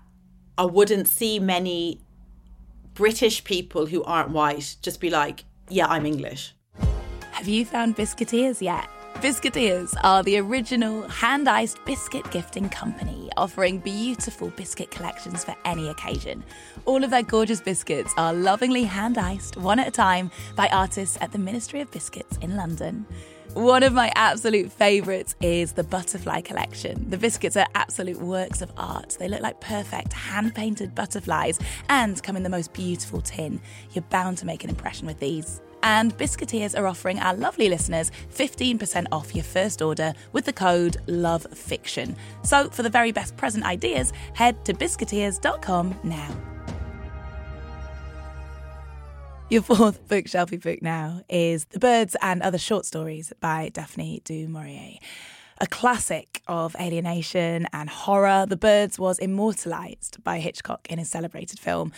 [0.58, 2.02] I wouldn't see many
[2.94, 6.54] British people who aren't white just be like, yeah, I'm English.
[7.32, 8.88] Have you found Biscuiteers yet?
[9.22, 15.90] Biscuiteers are the original hand iced biscuit gifting company, offering beautiful biscuit collections for any
[15.90, 16.44] occasion.
[16.86, 21.20] All of their gorgeous biscuits are lovingly hand iced, one at a time, by artists
[21.22, 23.06] at the Ministry of Biscuits in London.
[23.54, 27.08] One of my absolute favourites is the Butterfly Collection.
[27.08, 29.18] The biscuits are absolute works of art.
[29.20, 33.62] They look like perfect hand painted butterflies and come in the most beautiful tin.
[33.92, 35.62] You're bound to make an impression with these.
[35.84, 40.98] And Biscuiteers are offering our lovely listeners 15% off your first order with the code
[41.08, 42.16] LOVEFICTION.
[42.44, 46.36] So, for the very best present ideas, head to biscuiteers.com now.
[49.52, 54.48] Your fourth bookshelfie book now is The Birds and Other Short Stories by Daphne du
[54.48, 54.98] Maurier.
[55.60, 61.60] A classic of alienation and horror, The Birds was immortalised by Hitchcock in his celebrated
[61.60, 61.92] film.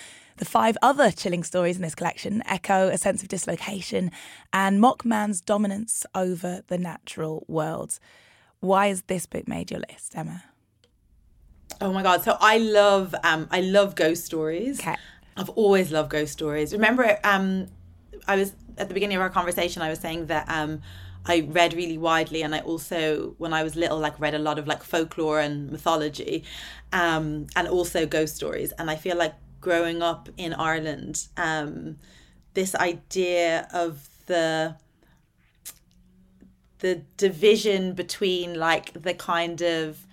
[0.43, 4.11] The five other chilling stories in this collection echo a sense of dislocation
[4.51, 7.97] and mock man's dominance over the natural world.
[8.59, 10.43] Why has this book made your list, Emma?
[11.79, 12.25] Oh my god!
[12.25, 14.81] So I love um I love ghost stories.
[14.81, 14.97] Okay.
[15.37, 16.73] I've always loved ghost stories.
[16.73, 17.67] Remember, um,
[18.27, 19.81] I was at the beginning of our conversation.
[19.81, 20.81] I was saying that um,
[21.25, 24.59] I read really widely, and I also, when I was little, like read a lot
[24.59, 26.43] of like folklore and mythology,
[26.91, 28.73] um, and also ghost stories.
[28.73, 31.97] And I feel like growing up in Ireland, um,
[32.53, 34.75] this idea of the
[36.79, 40.05] the division between like the kind of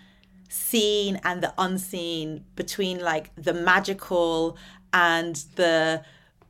[0.49, 4.57] seen and the unseen between like the magical
[4.93, 6.05] and the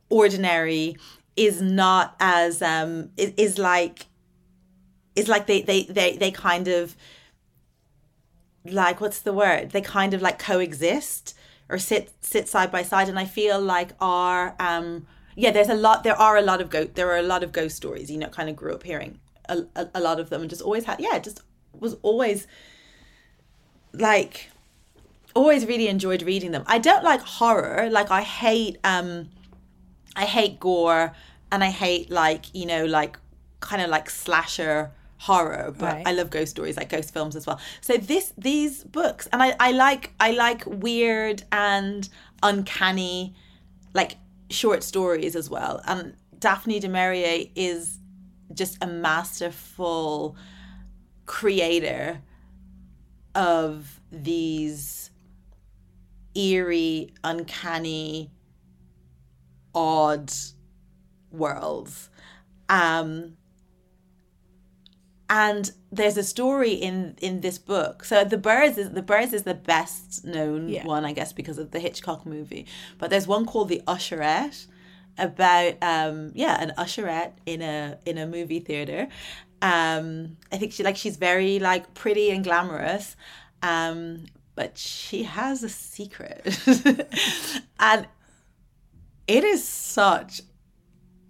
[0.09, 0.95] ordinary
[1.35, 4.05] is not as um is, is like
[5.15, 6.95] is like they they they they kind of
[8.63, 9.71] like what's the word?
[9.71, 11.35] They kind of like coexist
[11.71, 15.73] or sit sit side by side and i feel like our um yeah there's a
[15.73, 18.17] lot there are a lot of go there are a lot of ghost stories you
[18.17, 19.19] know kind of grew up hearing
[19.49, 21.41] a, a, a lot of them and just always had yeah just
[21.79, 22.47] was always
[23.93, 24.49] like
[25.35, 26.63] always really enjoyed reading them.
[26.67, 27.89] I don't like horror.
[27.89, 29.29] Like I hate um
[30.15, 31.13] I hate gore
[31.51, 33.17] and I hate like, you know, like
[33.59, 34.91] kind of like slasher
[35.21, 36.07] horror, but Right.
[36.07, 37.59] I love ghost stories, like ghost films as well.
[37.81, 42.09] So this these books and I, I like I like weird and
[42.41, 43.35] uncanny
[43.93, 44.17] like
[44.49, 45.79] short stories as well.
[45.85, 47.99] And Daphne du Maurier is
[48.51, 50.35] just a masterful
[51.27, 52.21] creator
[53.35, 55.11] of these
[56.33, 58.31] eerie, uncanny,
[59.75, 60.31] odd
[61.31, 62.09] worlds.
[62.69, 63.37] Um,
[65.33, 68.03] and there's a story in in this book.
[68.03, 70.85] So the birds is the birds is the best known Yeah.
[70.85, 72.65] one, I guess, because of the Hitchcock movie.
[72.99, 74.67] But there's one called The Usherette
[75.17, 79.07] about um yeah an usherette in a in a movie theater.
[79.61, 83.15] Um, I think she like she's very like pretty and glamorous.
[83.63, 84.25] Um,
[84.55, 86.41] but she has a secret,
[87.79, 88.07] and
[89.27, 90.41] it is such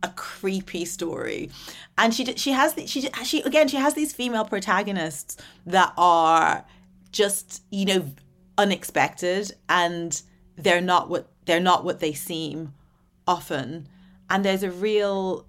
[0.03, 1.49] a creepy story.
[1.97, 6.65] And she she has the, she she again she has these female protagonists that are
[7.11, 8.05] just you know
[8.57, 10.21] unexpected and
[10.57, 12.73] they're not what they're not what they seem
[13.27, 13.87] often.
[14.29, 15.45] And there's a real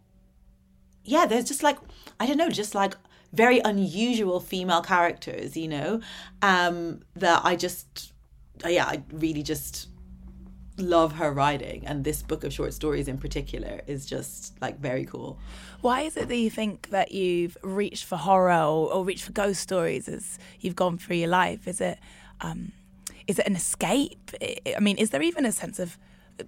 [1.05, 1.78] yeah there's just like
[2.20, 2.94] i don't know just like
[3.32, 6.00] very unusual female characters you know
[6.42, 8.12] um that i just
[8.66, 9.88] yeah i really just
[10.83, 15.05] love her writing and this book of short stories in particular is just like very
[15.05, 15.39] cool
[15.80, 19.33] Why is it that you think that you've reached for horror or, or reached for
[19.33, 21.66] ghost stories as you've gone through your life?
[21.66, 21.99] Is it
[22.41, 22.72] um,
[23.26, 24.30] is it an escape?
[24.76, 25.99] I mean, is there even a sense of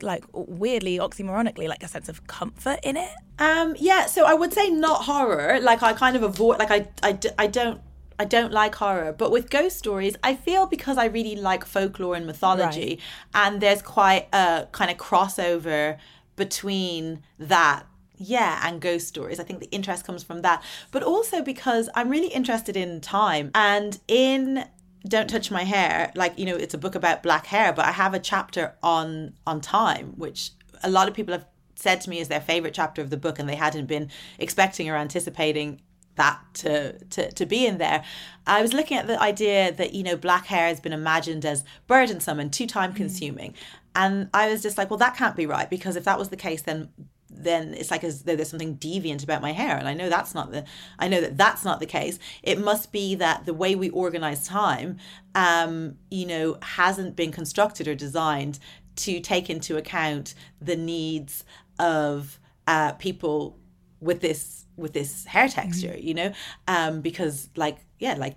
[0.03, 3.11] like weirdly oxymoronically like a sense of comfort in it?
[3.39, 5.61] Um, yeah, so I would say not horror.
[5.61, 7.81] Like I kind of avoid, like i i, I don't,
[8.19, 9.13] I don't like horror.
[9.13, 13.01] But with ghost stories, I feel because I really like folklore and mythology,
[13.35, 15.99] and there's quite a kind of crossover
[16.37, 17.87] between that.
[18.17, 19.41] Yeah, and ghost stories.
[19.41, 20.63] I think the interest comes from that.
[20.93, 24.67] But also because I'm really interested in time and in
[25.07, 27.93] don't touch my hair like you know it's a book about black hair but i
[27.93, 30.53] have a chapter on on time which
[30.83, 31.45] a lot of people have
[31.75, 34.09] said to me is their favorite chapter of the book and they hadn't been
[34.39, 35.81] expecting or anticipating
[36.17, 38.05] that to, to to be in there.
[38.47, 41.65] I was looking at the idea that you know black hair has been imagined as
[41.87, 43.55] burdensome and too time consuming.
[43.97, 46.37] And i was just like well that can't be right because if that was the
[46.37, 46.89] case then
[47.37, 49.77] then it's like as though there's something deviant about my hair.
[49.77, 50.65] And i know that's not the
[50.99, 52.19] i know that that's not the case.
[52.43, 54.99] It must be that the way we organize time
[55.35, 58.59] um you know hasn't been constructed or designed
[58.97, 61.45] to take into account the needs
[61.79, 63.59] of uh people
[64.05, 66.33] with this with this hair texture you know?
[66.69, 68.37] Um because like yeah like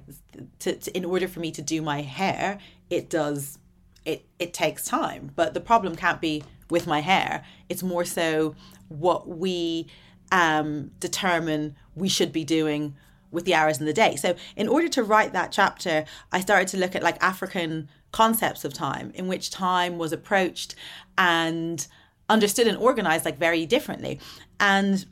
[0.60, 2.60] to, to in order for me to do my hair
[2.90, 3.60] it does
[4.06, 5.32] it it takes time.
[5.36, 7.44] But the problem can't be with my hair.
[7.70, 8.56] It's more so
[8.88, 9.88] what we
[10.32, 12.96] um determine we should be doing
[13.30, 14.16] with the hours in the day.
[14.16, 18.64] So in order to write that chapter i started to look at like african concepts
[18.64, 20.76] of time in which time was approached
[21.18, 21.88] and
[22.30, 24.20] understood and organized like very differently.
[24.60, 25.06] And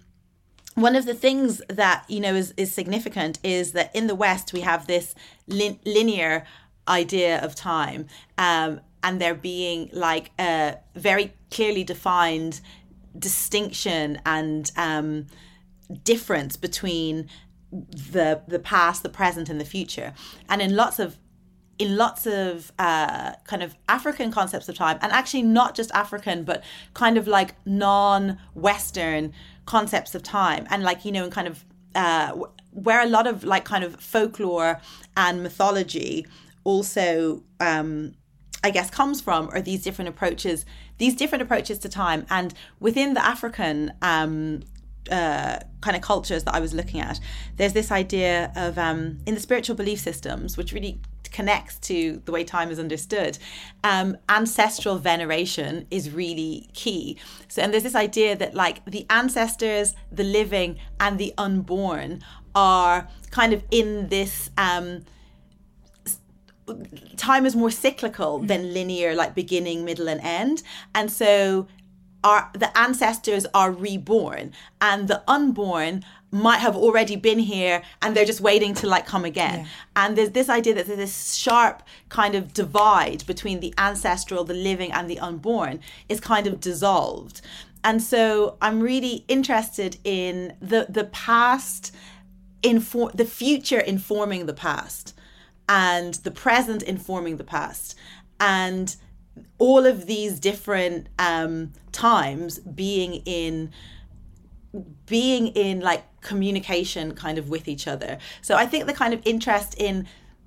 [0.75, 4.53] one of the things that you know is, is significant is that in the west
[4.53, 5.15] we have this
[5.47, 6.45] lin- linear
[6.87, 8.05] idea of time
[8.37, 12.61] um, and there being like a very clearly defined
[13.17, 15.25] distinction and um,
[16.03, 17.29] difference between
[17.71, 20.13] the the past the present and the future.
[20.49, 21.17] And in lots of
[21.77, 26.43] in lots of uh, kind of African concepts of time, and actually not just African,
[26.43, 26.63] but
[26.93, 29.33] kind of like non-Western
[29.65, 32.35] concepts of time, and like you know, and kind of uh,
[32.71, 34.81] where a lot of like kind of folklore
[35.15, 36.25] and mythology
[36.63, 38.13] also, um,
[38.63, 40.65] I guess, comes from, are these different approaches,
[40.97, 44.63] these different approaches to time, and within the African um,
[45.09, 47.19] uh, kind of cultures that I was looking at,
[47.55, 50.99] there's this idea of um, in the spiritual belief systems, which really
[51.35, 53.37] connects to the way time is understood.
[53.83, 57.17] Um, ancestral veneration is really key.
[57.49, 62.23] So, and there's this idea that like the ancestors, the living, and the unborn
[62.55, 64.49] are kind of in this.
[64.57, 65.03] Um,
[67.15, 70.63] time is more cyclical than linear like beginning middle and end
[70.95, 71.67] and so
[72.23, 76.03] our the ancestors are reborn and the unborn
[76.35, 79.61] might have already been here and they're just waiting to like come again.
[79.61, 79.67] Yeah.
[79.95, 84.53] and there's this idea that there's this sharp kind of divide between the ancestral the
[84.53, 85.79] living and the unborn
[86.09, 87.41] is kind of dissolved.
[87.83, 91.95] And so i'm really interested in the the past
[92.63, 95.13] inform the future informing the past
[95.69, 97.95] and the present informing the past.
[98.39, 98.95] And
[99.57, 103.71] all of these different um, times being in
[105.05, 108.17] being in like communication kind of with each other.
[108.41, 109.95] So i think the kind of interest in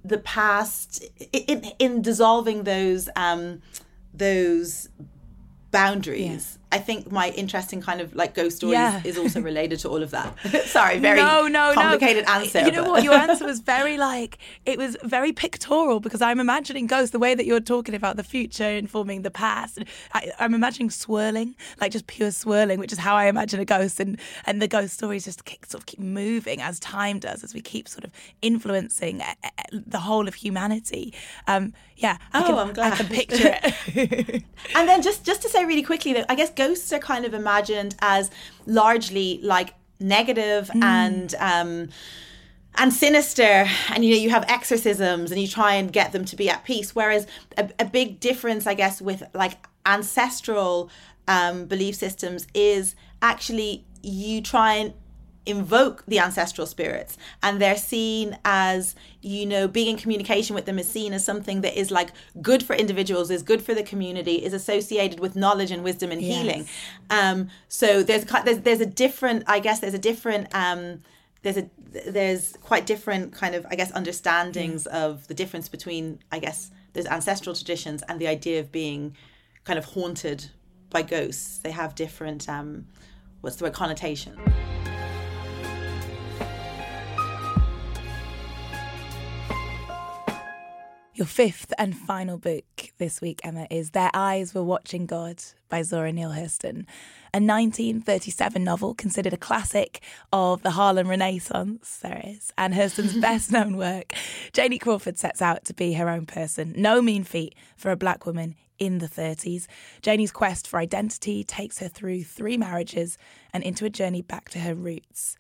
[0.04, 3.62] the past in in dissolving those um
[4.14, 4.88] those
[5.70, 9.00] boundaries I think my interest in kind of like ghost stories yeah.
[9.02, 10.38] is also related to all of that.
[10.66, 12.32] Sorry, very no, no, complicated no.
[12.34, 12.60] answer.
[12.60, 12.90] You know but...
[12.90, 13.02] what?
[13.04, 17.34] Your answer was very like it was very pictorial because I'm imagining ghosts the way
[17.34, 19.78] that you're talking about the future informing the past.
[20.12, 23.64] I, am I'm imagining swirling, like just pure swirling, which is how I imagine a
[23.64, 27.44] ghost, and and the ghost stories just keep, sort of keep moving as time does,
[27.44, 28.10] as we keep sort of
[28.42, 31.14] influencing eh, eh, the whole of humanity.
[31.46, 32.92] Um, yeah, I oh, can, I'm glad.
[32.92, 34.44] I can picture it.
[34.74, 37.32] and then just just to say really quickly that I guess ghosts are kind of
[37.32, 38.30] imagined as
[38.66, 40.82] largely like negative mm.
[40.82, 41.88] and um,
[42.74, 46.36] and sinister and you know you have exorcisms and you try and get them to
[46.36, 49.54] be at peace whereas a, a big difference i guess with like
[49.86, 50.90] ancestral
[51.26, 54.92] um, belief systems is actually you try and
[55.48, 60.78] invoke the ancestral spirits and they're seen as you know being in communication with them
[60.78, 62.10] is seen as something that is like
[62.42, 66.20] good for individuals is good for the community is associated with knowledge and wisdom and
[66.20, 66.36] yes.
[66.36, 66.68] healing
[67.10, 71.00] um so there's there's there's a different i guess there's a different um
[71.42, 71.68] there's a
[72.10, 74.92] there's quite different kind of i guess understandings mm.
[74.92, 79.16] of the difference between i guess those ancestral traditions and the idea of being
[79.64, 80.50] kind of haunted
[80.90, 82.86] by ghosts they have different um
[83.40, 84.36] what's the word connotation
[91.18, 95.82] Your fifth and final book this week, Emma, is Their Eyes Were Watching God by
[95.82, 96.86] Zora Neale Hurston,
[97.34, 100.00] a 1937 novel considered a classic
[100.32, 104.12] of the Harlem Renaissance, there is, and Hurston's best known work.
[104.52, 108.24] Janie Crawford sets out to be her own person, no mean feat for a black
[108.24, 109.66] woman in the 30s.
[110.00, 113.18] Janie's quest for identity takes her through three marriages
[113.52, 115.36] and into a journey back to her roots.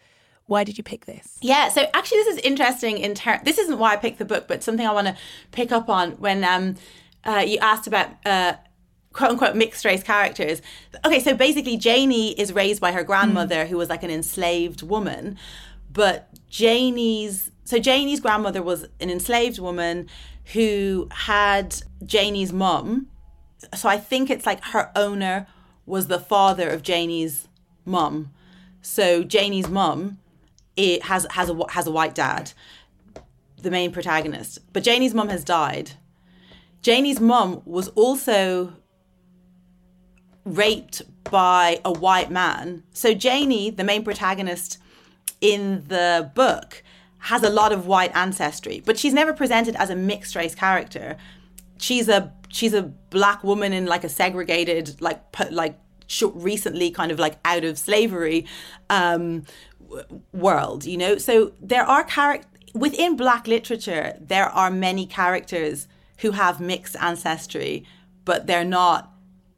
[0.48, 1.36] Why did you pick this?
[1.42, 2.96] Yeah, so actually, this is interesting.
[2.96, 5.16] In ter- this isn't why I picked the book, but something I want to
[5.52, 6.76] pick up on when um,
[7.24, 8.54] uh, you asked about uh,
[9.12, 10.62] quote unquote mixed race characters.
[11.04, 13.68] Okay, so basically, Janie is raised by her grandmother, mm.
[13.68, 15.36] who was like an enslaved woman,
[15.92, 20.08] but Janie's so Janie's grandmother was an enslaved woman
[20.54, 23.08] who had Janie's mum.
[23.74, 25.46] So I think it's like her owner
[25.84, 27.48] was the father of Janie's
[27.84, 28.30] mum.
[28.80, 30.16] So Janie's mum
[30.78, 32.52] it has has a has a white dad,
[33.60, 34.60] the main protagonist.
[34.72, 35.90] But Janie's mum has died.
[36.80, 38.72] Janie's mum was also
[40.44, 42.84] raped by a white man.
[42.92, 44.78] So Janie, the main protagonist
[45.40, 46.84] in the book,
[47.18, 51.16] has a lot of white ancestry, but she's never presented as a mixed race character.
[51.78, 55.20] She's a she's a black woman in like a segregated like
[55.50, 55.76] like
[56.34, 58.46] recently kind of like out of slavery
[58.88, 59.44] um,
[60.32, 61.18] world, you know?
[61.18, 67.84] So there are characters within black literature, there are many characters who have mixed ancestry,
[68.24, 69.12] but they're not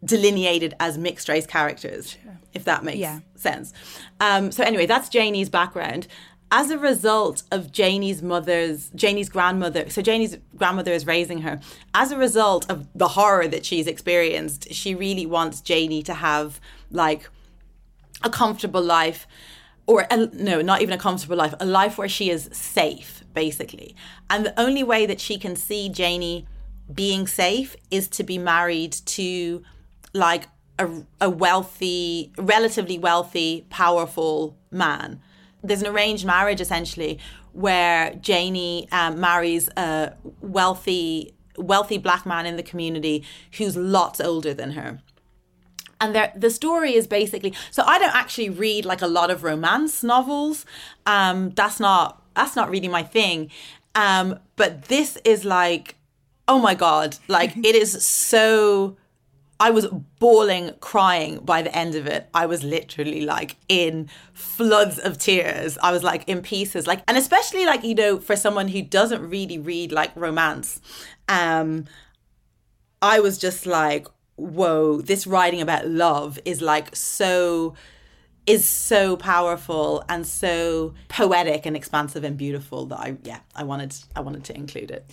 [0.04, 2.38] delineated as mixed race characters, sure.
[2.54, 3.20] if that makes yeah.
[3.34, 3.72] sense.
[4.20, 6.06] Um, so anyway, that's Janie's background.
[6.52, 11.60] As a result of Janie's mother's, Janie's grandmother, so Janie's grandmother is raising her.
[11.94, 16.60] As a result of the horror that she's experienced, she really wants Janie to have
[16.90, 17.28] like
[18.22, 19.26] a comfortable life
[19.90, 23.96] or a, no, not even a comfortable life, a life where she is safe, basically.
[24.30, 26.46] And the only way that she can see Janie
[26.94, 29.64] being safe is to be married to
[30.12, 30.46] like
[30.78, 30.88] a,
[31.20, 35.20] a wealthy, relatively wealthy, powerful man.
[35.60, 37.18] There's an arranged marriage essentially
[37.52, 43.24] where Janie um, marries a wealthy, wealthy black man in the community
[43.58, 45.00] who's lots older than her
[46.00, 50.02] and the story is basically so i don't actually read like a lot of romance
[50.02, 50.64] novels
[51.06, 53.50] um that's not that's not really my thing
[53.94, 55.96] Um, but this is like,
[56.46, 58.96] oh my God, like it is so.
[59.62, 59.86] I was
[60.18, 62.30] bawling, crying by the end of it.
[62.32, 65.76] I was literally like in floods of tears.
[65.82, 66.86] I was like in pieces.
[66.86, 70.80] Like, and especially like, you know, for someone who doesn't really read like romance,
[71.28, 71.84] um,
[73.02, 74.06] I was just like,
[74.40, 77.74] whoa, this writing about love is like so
[78.46, 83.94] is so powerful and so poetic and expansive and beautiful that I yeah, I wanted
[84.16, 85.10] I wanted to include it.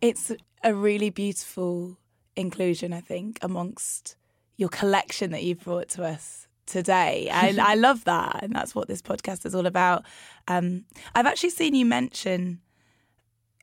[0.00, 1.98] It's a really beautiful
[2.36, 4.16] inclusion, I think, amongst
[4.56, 7.28] your collection that you've brought to us today.
[7.32, 8.40] And I love that.
[8.42, 10.04] And that's what this podcast is all about.
[10.48, 12.60] Um, I've actually seen you mention,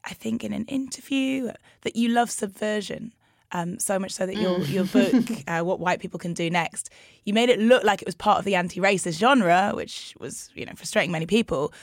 [0.06, 1.52] I think, in an interview,
[1.82, 3.14] that you love subversion.
[3.54, 4.72] Um, so much so that your Mm.
[4.72, 6.90] your book, uh, "What White People Can Do Next,"
[7.26, 10.66] you made it look like it was part of the anti-racist genre, which was you
[10.66, 11.74] know frustrating many people.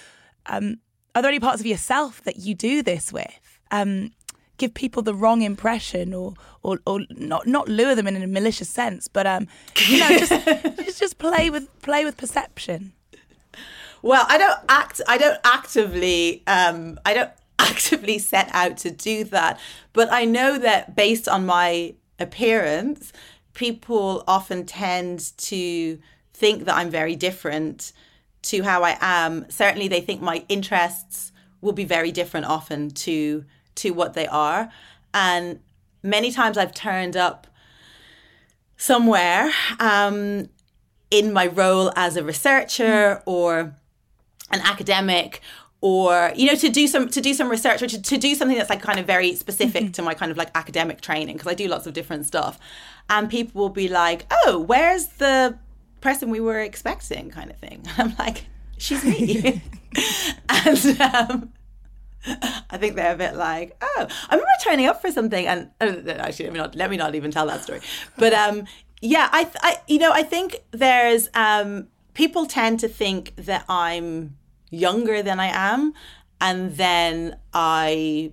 [0.46, 0.78] Um,
[1.14, 3.58] are there any parts of yourself that you do this with?
[3.70, 4.12] Um,
[4.56, 8.68] give people the wrong impression, or or, or not not lure them in a malicious
[8.70, 9.46] sense, but um,
[9.88, 10.32] you know, just,
[10.84, 12.92] just just play with play with perception.
[14.00, 15.00] Well, I don't act.
[15.08, 16.42] I don't actively.
[16.46, 17.30] Um, I don't
[17.78, 19.58] actively set out to do that.
[19.92, 23.12] But I know that based on my appearance,
[23.54, 25.98] people often tend to
[26.32, 27.92] think that I'm very different
[28.42, 29.50] to how I am.
[29.50, 33.44] Certainly, they think my interests will be very different often to
[33.76, 34.70] to what they are,
[35.14, 35.60] and
[36.02, 37.46] many times I've turned up
[38.76, 39.50] somewhere
[39.80, 40.48] um,
[41.10, 43.74] in my role as a researcher or
[44.50, 45.40] an academic
[45.80, 48.56] or you know to do some to do some research or to, to do something
[48.56, 51.54] that's like kind of very specific to my kind of like academic training because i
[51.54, 52.58] do lots of different stuff.
[53.10, 55.58] And people will be like oh where's the
[56.00, 57.82] person we were expecting kind of thing.
[57.96, 59.62] And i'm like she's me.
[60.48, 61.52] And um,
[62.70, 66.10] I think they're a bit like, oh, I remember turning up for something, and uh,
[66.18, 67.80] actually, let me not let me not even tell that story.
[68.16, 68.64] But um,
[69.00, 74.36] yeah, I, I, you know, I think there's um, people tend to think that I'm
[74.70, 75.94] younger than I am,
[76.40, 78.32] and then I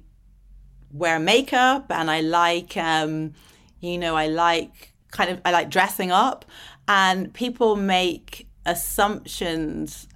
[0.92, 3.34] wear makeup, and I like, um,
[3.80, 6.46] you know, I like kind of I like dressing up,
[6.88, 10.08] and people make assumptions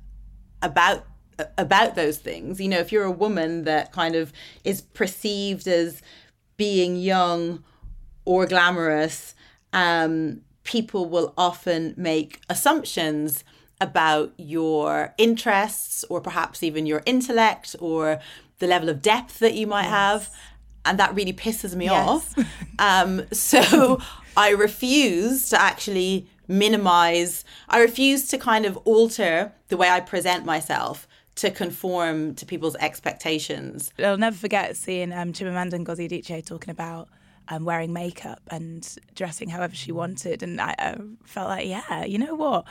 [0.61, 1.05] about
[1.57, 2.59] about those things.
[2.59, 6.01] You know, if you're a woman that kind of is perceived as
[6.57, 7.63] being young
[8.25, 9.35] or glamorous,
[9.71, 13.43] um, people will often make assumptions
[13.81, 18.19] about your interests or perhaps even your intellect or
[18.59, 20.29] the level of depth that you might have.
[20.85, 22.07] And that really pisses me Yes.
[22.07, 22.35] off.
[22.79, 23.99] Um, so
[24.37, 30.45] I refuse to actually minimize, I refuse to kind of alter the way I present
[30.45, 33.91] myself to conform to people's expectations.
[33.99, 37.09] I'll never forget seeing um, Chimamanda Ngozi Adichie talking about
[37.49, 42.17] um, wearing makeup and dressing however she wanted, and I, I felt like, yeah, you
[42.17, 42.65] know what?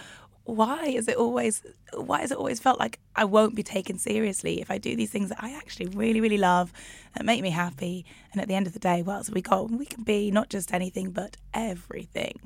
[0.49, 1.63] Why is it always?
[1.93, 5.11] Why has it always felt like I won't be taken seriously if I do these
[5.11, 6.73] things that I actually really, really love
[7.15, 8.07] that make me happy?
[8.33, 10.49] And at the end of the day, well, so we got we can be not
[10.49, 12.41] just anything but everything.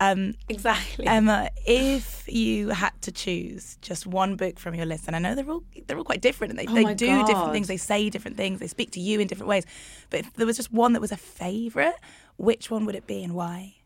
[0.00, 1.06] Um, Exactly.
[1.06, 5.34] Emma, if you had to choose just one book from your list, and I know
[5.34, 8.10] they're all they're all quite different, and they, Oh they do different things, they say
[8.10, 9.64] different things, they speak to you in different ways.
[10.10, 11.96] But if there was just one that was a favourite,
[12.36, 13.76] which one would it be and why?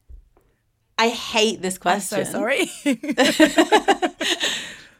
[0.99, 2.21] I hate this question.
[2.21, 2.71] I'm so sorry.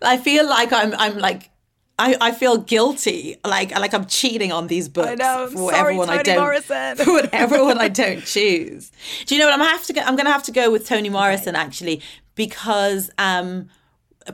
[0.03, 1.51] I feel like I'm I'm like
[1.99, 5.49] I, I feel guilty, like like I'm cheating on these books I know.
[5.49, 6.97] For sorry, whatever one I don't Morrison.
[6.97, 8.91] for whatever one I don't choose.
[9.27, 10.01] Do you know what I'm gonna have to go?
[10.01, 12.03] I'm gonna have to go with Toni Morrison actually
[12.35, 13.69] because um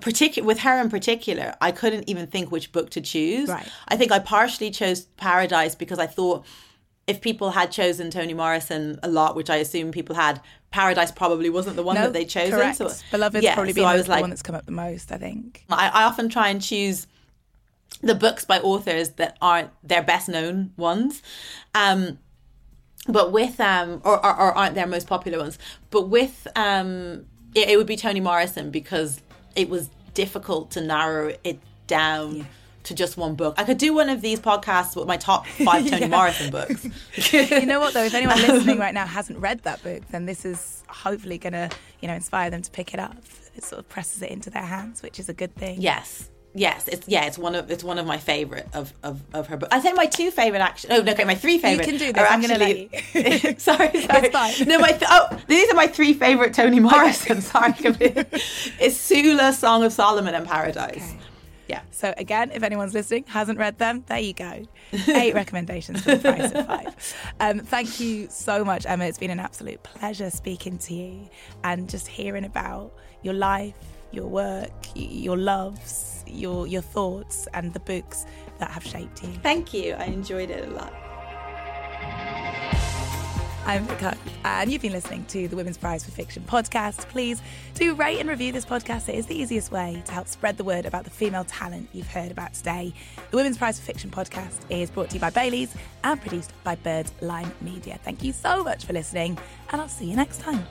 [0.01, 3.49] particular with her in particular, I couldn't even think which book to choose.
[3.49, 3.69] Right.
[3.89, 6.47] I think I partially chose Paradise because I thought
[7.07, 10.41] if people had chosen Toni Morrison a lot, which I assume people had,
[10.71, 12.53] Paradise probably wasn't the one no, that they chosen.
[12.53, 12.79] correct.
[12.79, 14.67] So Beloved's yeah, probably so been I the, was the like, one that's come up
[14.67, 15.65] the most, I think.
[15.71, 17.07] I, I often try and choose
[18.03, 21.23] the books by authors that aren't their best known ones.
[21.75, 22.19] Um,
[23.09, 25.59] but with um or, or, or aren't their most popular ones.
[25.91, 29.23] But with um it, it would be Toni Morrison because
[29.57, 32.47] it was difficult to narrow it down
[32.85, 33.55] to just one book.
[33.59, 36.87] I could do one of these podcasts with my top five Toni Morrison books.
[37.33, 38.05] you know what though?
[38.05, 41.71] If anyone listening right now hasn't read that book, then this is hopefully gonna,
[42.01, 43.17] you know, inspire them to pick it up.
[43.55, 45.81] It sort of presses it into their hands, which is a good thing.
[45.81, 46.31] Yes.
[46.53, 49.57] Yes, it's yeah, it's one of it's one of my favorite of of, of her
[49.57, 49.73] books.
[49.73, 50.97] I think my two favorite actually.
[50.97, 51.87] Oh no, okay, my three favorite.
[51.87, 53.59] You can do this, I'm gonna actually- let you.
[53.61, 54.27] sorry, sorry.
[54.27, 54.67] It's fine.
[54.67, 57.41] No, my th- oh, these are my three favorite Toni Morrison.
[57.41, 61.15] Sorry, it's Sula, Song of Solomon, and Paradise.
[61.71, 61.83] Yeah.
[61.93, 64.65] So again, if anyone's listening hasn't read them, there you go.
[64.93, 67.15] Eight recommendations for the price of five.
[67.39, 69.05] Um, thank you so much, Emma.
[69.05, 71.31] It's been an absolute pleasure speaking to you
[71.63, 72.93] and just hearing about
[73.23, 73.77] your life,
[74.11, 78.27] your work, your loves, your your thoughts, and the books
[78.59, 79.31] that have shaped you.
[79.41, 79.95] Thank you.
[79.95, 80.93] I enjoyed it a lot.
[83.71, 87.09] I'm Vick and you've been listening to the Women's Prize for Fiction podcast.
[87.09, 87.41] Please
[87.75, 89.09] do rate and review this podcast.
[89.09, 92.09] It is the easiest way to help spread the word about the female talent you've
[92.09, 92.93] heard about today.
[93.31, 96.75] The Women's Prize for Fiction podcast is brought to you by Baileys and produced by
[96.75, 97.13] Birds
[97.61, 98.01] Media.
[98.03, 99.39] Thank you so much for listening,
[99.71, 100.67] and I'll see you next time.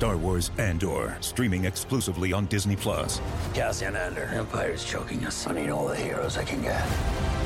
[0.00, 3.20] Star Wars Andor, streaming exclusively on Disney Plus.
[3.52, 5.46] Cassian Andor, Empire's choking us.
[5.46, 6.80] I need all the heroes I can get.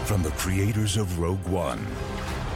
[0.06, 1.84] From the creators of Rogue One,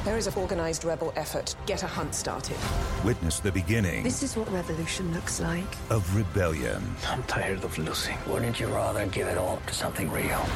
[0.05, 1.57] There is an organized rebel effort.
[1.67, 2.57] Get a hunt started.
[3.05, 5.67] witness the beginning This is what revolution looks like.
[5.91, 6.81] of rebellion.
[7.09, 8.17] I'm tired of losing.
[8.29, 10.47] Wouldn't you rather give it all to something real?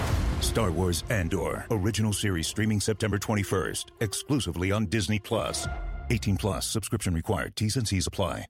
[0.40, 5.66] Star Wars Andor, original series streaming September 21st, exclusively on Disney Plus.
[6.10, 7.56] 18 plus subscription required.
[7.56, 8.46] T's and C's apply.